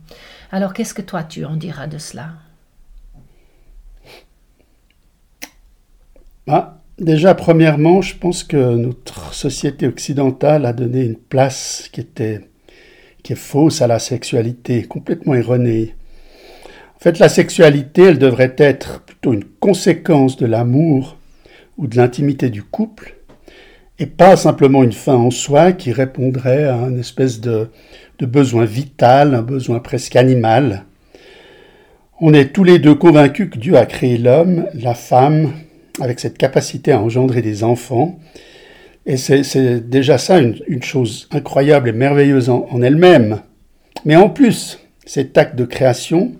Alors 0.52 0.74
qu'est-ce 0.74 0.92
que 0.92 1.00
toi 1.00 1.22
tu 1.22 1.46
en 1.46 1.56
diras 1.56 1.86
de 1.86 1.96
cela? 1.96 2.32
Ah, 6.46 6.76
Déjà, 6.98 7.34
premièrement, 7.34 8.02
je 8.02 8.14
pense 8.14 8.44
que 8.44 8.76
notre 8.76 9.32
société 9.32 9.86
occidentale 9.86 10.66
a 10.66 10.74
donné 10.74 11.00
une 11.00 11.16
place 11.16 11.88
qui 11.90 12.02
était 12.02 12.42
qui 13.22 13.32
est 13.32 13.36
fausse 13.36 13.80
à 13.80 13.86
la 13.86 13.98
sexualité, 13.98 14.82
complètement 14.82 15.32
erronée. 15.32 15.94
En 16.96 16.98
fait, 16.98 17.18
la 17.18 17.30
sexualité, 17.30 18.02
elle 18.02 18.18
devrait 18.18 18.54
être 18.58 19.00
plutôt 19.00 19.32
une 19.32 19.44
conséquence 19.44 20.36
de 20.36 20.44
l'amour 20.44 21.16
ou 21.80 21.86
de 21.86 21.96
l'intimité 21.96 22.50
du 22.50 22.62
couple, 22.62 23.16
et 23.98 24.06
pas 24.06 24.36
simplement 24.36 24.84
une 24.84 24.92
fin 24.92 25.14
en 25.14 25.30
soi 25.30 25.72
qui 25.72 25.92
répondrait 25.92 26.64
à 26.64 26.76
un 26.76 26.96
espèce 26.98 27.40
de, 27.40 27.70
besoin 28.20 28.66
vital, 28.66 29.34
un 29.34 29.42
besoin 29.42 29.80
presque 29.80 30.14
animal. 30.14 30.84
On 32.20 32.34
est 32.34 32.52
tous 32.52 32.64
les 32.64 32.78
deux 32.78 32.94
convaincus 32.94 33.48
que 33.50 33.58
Dieu 33.58 33.76
a 33.78 33.86
créé 33.86 34.18
l'homme, 34.18 34.66
la 34.74 34.94
femme, 34.94 35.52
avec 36.00 36.20
cette 36.20 36.36
capacité 36.36 36.92
à 36.92 37.00
engendrer 37.00 37.40
des 37.40 37.64
enfants. 37.64 38.20
Et 39.06 39.16
c'est 39.16 39.88
déjà 39.88 40.18
ça 40.18 40.38
une, 40.38 40.82
chose 40.82 41.28
incroyable 41.32 41.88
et 41.88 41.92
merveilleuse 41.92 42.50
en 42.50 42.82
elle-même. 42.82 43.40
Mais 44.04 44.16
en 44.16 44.28
plus, 44.28 44.78
cet 45.06 45.38
acte 45.38 45.56
de 45.56 45.64
création, 45.64 46.32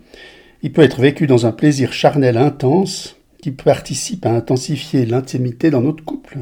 il 0.62 0.72
peut 0.72 0.83
être 0.83 1.00
vécu 1.00 1.26
dans 1.26 1.46
un 1.46 1.53
plaisir 1.53 1.94
charnel 1.94 2.37
intense, 2.37 3.20
qui 3.40 3.50
participe 3.50 4.26
à 4.26 4.33
intensifier 4.33 5.07
l'intimité 5.07 5.70
dans 5.70 5.81
notre 5.81 6.05
couple. 6.05 6.38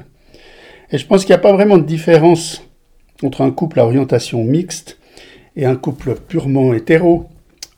Et 0.90 0.98
je 0.98 1.06
pense 1.06 1.24
qu'il 1.24 1.30
n'y 1.30 1.40
a 1.40 1.42
pas 1.42 1.52
vraiment 1.52 1.78
de 1.78 1.84
différence 1.84 2.62
entre 3.22 3.42
un 3.42 3.50
couple 3.50 3.80
à 3.80 3.84
orientation 3.84 4.42
mixte 4.44 4.98
et 5.56 5.66
un 5.66 5.76
couple 5.76 6.14
purement 6.14 6.72
hétéro. 6.74 7.28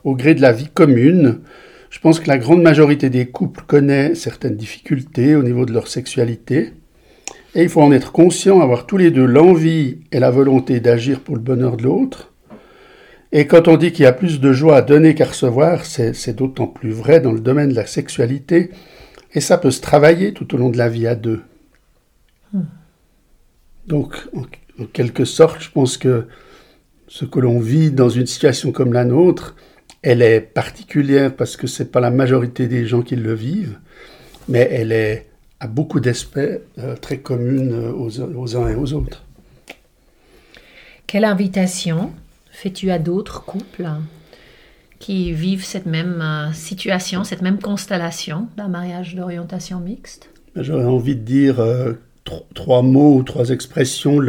Au 0.03 0.15
gré 0.15 0.33
de 0.33 0.41
la 0.41 0.51
vie 0.51 0.69
commune, 0.73 1.41
je 1.89 1.99
pense 1.99 2.19
que 2.19 2.27
la 2.27 2.37
grande 2.37 2.61
majorité 2.61 3.09
des 3.09 3.27
couples 3.27 3.63
connaît 3.67 4.15
certaines 4.15 4.55
difficultés 4.55 5.35
au 5.35 5.43
niveau 5.43 5.65
de 5.65 5.73
leur 5.73 5.87
sexualité. 5.87 6.73
Et 7.53 7.63
il 7.63 7.69
faut 7.69 7.81
en 7.81 7.91
être 7.91 8.11
conscient, 8.11 8.61
avoir 8.61 8.85
tous 8.87 8.97
les 8.97 9.11
deux 9.11 9.25
l'envie 9.25 9.99
et 10.11 10.19
la 10.19 10.31
volonté 10.31 10.79
d'agir 10.79 11.19
pour 11.19 11.35
le 11.35 11.41
bonheur 11.41 11.75
de 11.75 11.83
l'autre. 11.83 12.31
Et 13.33 13.45
quand 13.45 13.67
on 13.67 13.77
dit 13.77 13.91
qu'il 13.91 14.03
y 14.03 14.07
a 14.07 14.13
plus 14.13 14.39
de 14.39 14.53
joie 14.53 14.77
à 14.77 14.81
donner 14.81 15.15
qu'à 15.15 15.25
recevoir, 15.25 15.85
c'est 15.85 16.35
d'autant 16.35 16.67
plus 16.67 16.91
vrai 16.91 17.19
dans 17.19 17.31
le 17.31 17.39
domaine 17.39 17.69
de 17.69 17.75
la 17.75 17.85
sexualité, 17.85 18.71
et 19.33 19.41
ça 19.41 19.57
peut 19.57 19.71
se 19.71 19.81
travailler 19.81 20.33
tout 20.33 20.53
au 20.53 20.57
long 20.57 20.69
de 20.69 20.77
la 20.77 20.89
vie 20.89 21.07
à 21.07 21.15
deux. 21.15 21.41
Hmm. 22.53 22.63
Donc, 23.87 24.15
en, 24.35 24.43
quelque 24.85 25.25
sorte, 25.25 25.61
je 25.61 25.69
pense 25.69 25.97
que 25.97 26.27
ce 27.07 27.25
que 27.25 27.39
l'on 27.39 27.59
vit 27.59 27.91
dans 27.91 28.09
une 28.09 28.25
situation 28.25 28.71
comme 28.71 28.93
la 28.93 29.05
nôtre, 29.05 29.55
elle 30.01 30.21
est 30.21 30.41
particulière 30.41 31.35
parce 31.35 31.57
que 31.57 31.67
ce 31.67 31.83
n'est 31.83 31.89
pas 31.89 31.99
la 31.99 32.11
majorité 32.11 32.67
des 32.67 32.85
gens 32.85 33.01
qui 33.01 33.15
le 33.15 33.33
vivent, 33.33 33.77
mais 34.47 34.67
elle 34.71 34.91
est 34.91 35.27
à 35.59 35.67
beaucoup 35.67 35.99
d'aspects 35.99 36.39
euh, 36.39 36.95
très 36.95 37.19
commune 37.19 37.73
euh, 37.73 37.91
aux, 37.91 38.19
aux 38.19 38.55
uns 38.57 38.67
et 38.69 38.75
aux 38.75 38.93
autres. 38.93 39.23
Quelle 41.05 41.25
invitation 41.25 42.11
fais-tu 42.51 42.89
à 42.89 42.97
d'autres 42.97 43.43
couples? 43.43 43.87
Qui 45.01 45.33
vivent 45.33 45.65
cette 45.65 45.87
même 45.87 46.21
euh, 46.21 46.53
situation, 46.53 47.25
cette 47.25 47.41
même 47.41 47.59
constellation 47.59 48.47
d'un 48.55 48.69
mariage 48.69 49.15
d'orientation 49.15 49.79
mixte 49.79 50.29
J'aurais 50.55 50.85
envie 50.85 51.15
de 51.15 51.23
dire 51.23 51.59
euh, 51.59 51.93
trois 52.53 52.83
mots 52.83 53.15
ou 53.15 53.23
trois 53.23 53.49
expressions, 53.49 54.19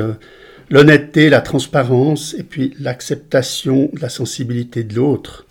l'honnêteté, 0.71 1.29
la 1.29 1.41
transparence 1.41 2.35
et 2.39 2.43
puis 2.43 2.75
l'acceptation 2.81 3.91
de 3.93 4.01
la 4.01 4.09
sensibilité 4.09 4.83
de 4.83 4.95
l'autre. 4.95 5.47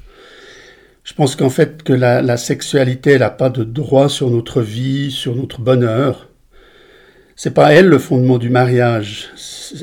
Je 1.04 1.14
pense 1.14 1.36
qu'en 1.36 1.50
fait 1.50 1.84
que 1.84 1.94
la, 1.94 2.22
la 2.22 2.38
sexualité 2.38 3.18
n'a 3.20 3.30
pas 3.30 3.50
de 3.50 3.64
droit 3.64 4.10
sur 4.10 4.30
notre 4.32 4.62
vie, 4.62 5.12
sur 5.12 5.36
notre 5.36 5.62
bonheur. 5.62 6.30
C'est 7.36 7.54
pas 7.54 7.74
elle 7.74 7.88
le 7.88 7.98
fondement 7.98 8.38
du 8.38 8.50
mariage. 8.50 9.30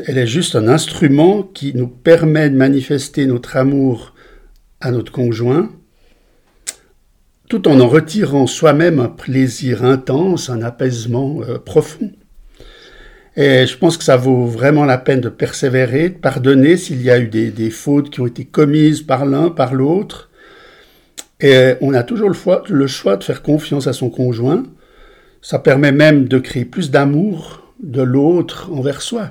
Elle 0.07 0.18
est 0.18 0.27
juste 0.27 0.57
un 0.57 0.68
instrument 0.68 1.42
qui 1.42 1.74
nous 1.74 1.88
permet 1.88 2.51
de 2.51 2.57
manifester 2.57 3.27
notre 3.27 3.57
amour 3.57 4.14
à 4.80 4.90
notre 4.90 5.12
conjoint 5.12 5.70
tout 7.48 7.66
en 7.66 7.80
en 7.80 7.88
retirant 7.88 8.46
soi-même 8.46 9.00
un 9.00 9.08
plaisir 9.08 9.84
intense, 9.84 10.50
un 10.50 10.62
apaisement 10.62 11.40
euh, 11.42 11.58
profond. 11.58 12.12
Et 13.36 13.66
je 13.66 13.78
pense 13.78 13.96
que 13.96 14.04
ça 14.04 14.16
vaut 14.16 14.46
vraiment 14.46 14.84
la 14.84 14.98
peine 14.98 15.20
de 15.20 15.28
persévérer, 15.28 16.10
de 16.10 16.18
pardonner 16.18 16.76
s'il 16.76 17.02
y 17.02 17.10
a 17.10 17.18
eu 17.18 17.28
des, 17.28 17.70
fautes 17.70 18.10
qui 18.10 18.20
ont 18.20 18.26
été 18.26 18.44
commises 18.44 19.02
par 19.02 19.24
l'un, 19.24 19.48
par 19.48 19.74
l'autre. 19.74 20.28
Et 21.40 21.74
on 21.80 21.94
a 21.94 22.02
toujours 22.02 22.28
le 22.28 22.34
choix, 22.34 22.64
le 22.68 22.86
choix 22.88 23.16
de 23.16 23.22
faire 23.22 23.42
confiance 23.42 23.86
à 23.86 23.92
son 23.92 24.10
conjoint. 24.10 24.64
Ça 25.40 25.60
permet 25.60 25.92
même 25.92 26.26
de 26.26 26.38
créer 26.38 26.64
plus 26.64 26.90
d'amour 26.90 27.72
de 27.80 28.02
l'autre 28.02 28.72
envers 28.72 29.02
soi. 29.02 29.30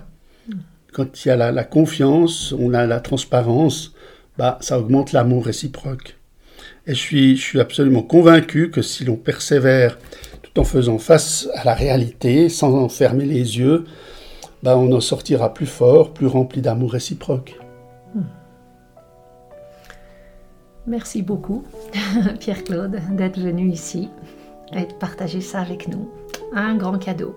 Quand 0.93 1.25
il 1.25 1.27
y 1.27 1.31
a 1.31 1.51
la, 1.51 1.63
confiance, 1.65 2.55
on 2.57 2.73
a 2.73 2.87
la 2.87 3.01
transparence, 3.01 3.93
bah, 4.37 4.57
ça 4.61 4.79
augmente 4.79 5.11
l'amour 5.11 5.45
réciproque. 5.45 6.17
Et 6.85 6.93
je 6.93 6.99
suis, 6.99 7.35
je 7.35 7.41
suis 7.41 7.59
absolument 7.59 8.03
convaincu 8.03 8.71
que 8.71 8.81
si 8.81 9.03
l'on 9.03 9.15
persévère 9.15 9.97
tout 10.41 10.59
en 10.59 10.63
faisant 10.63 10.99
face 10.99 11.49
à 11.53 11.63
la 11.63 11.73
réalité, 11.73 12.49
sans 12.49 12.73
en 12.73 12.89
fermer 12.89 13.25
les 13.25 13.57
yeux, 13.59 13.85
bah, 14.63 14.77
on 14.77 14.91
en 14.91 15.01
sortira 15.01 15.53
plus 15.53 15.65
fort, 15.65 16.13
plus 16.13 16.27
rempli 16.27 16.61
d'amour 16.61 16.91
réciproque. 16.91 17.57
Merci 20.87 21.21
beaucoup, 21.21 21.65
Pierre-Claude, 22.39 23.01
d'être 23.11 23.39
venu 23.39 23.69
ici 23.69 24.09
et 24.71 24.85
de 24.85 24.93
partager 24.93 25.41
ça 25.41 25.59
avec 25.59 25.89
nous. 25.89 26.09
Un 26.53 26.75
grand 26.75 26.97
cadeau. 26.97 27.35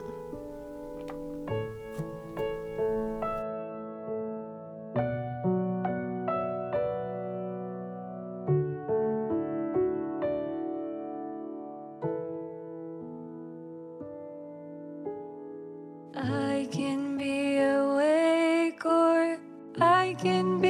I 16.32 16.68
can 16.70 17.18
be 17.18 17.58
awake 17.58 18.86
or 18.86 19.38
I 19.80 20.14
can 20.22 20.60
be 20.60 20.69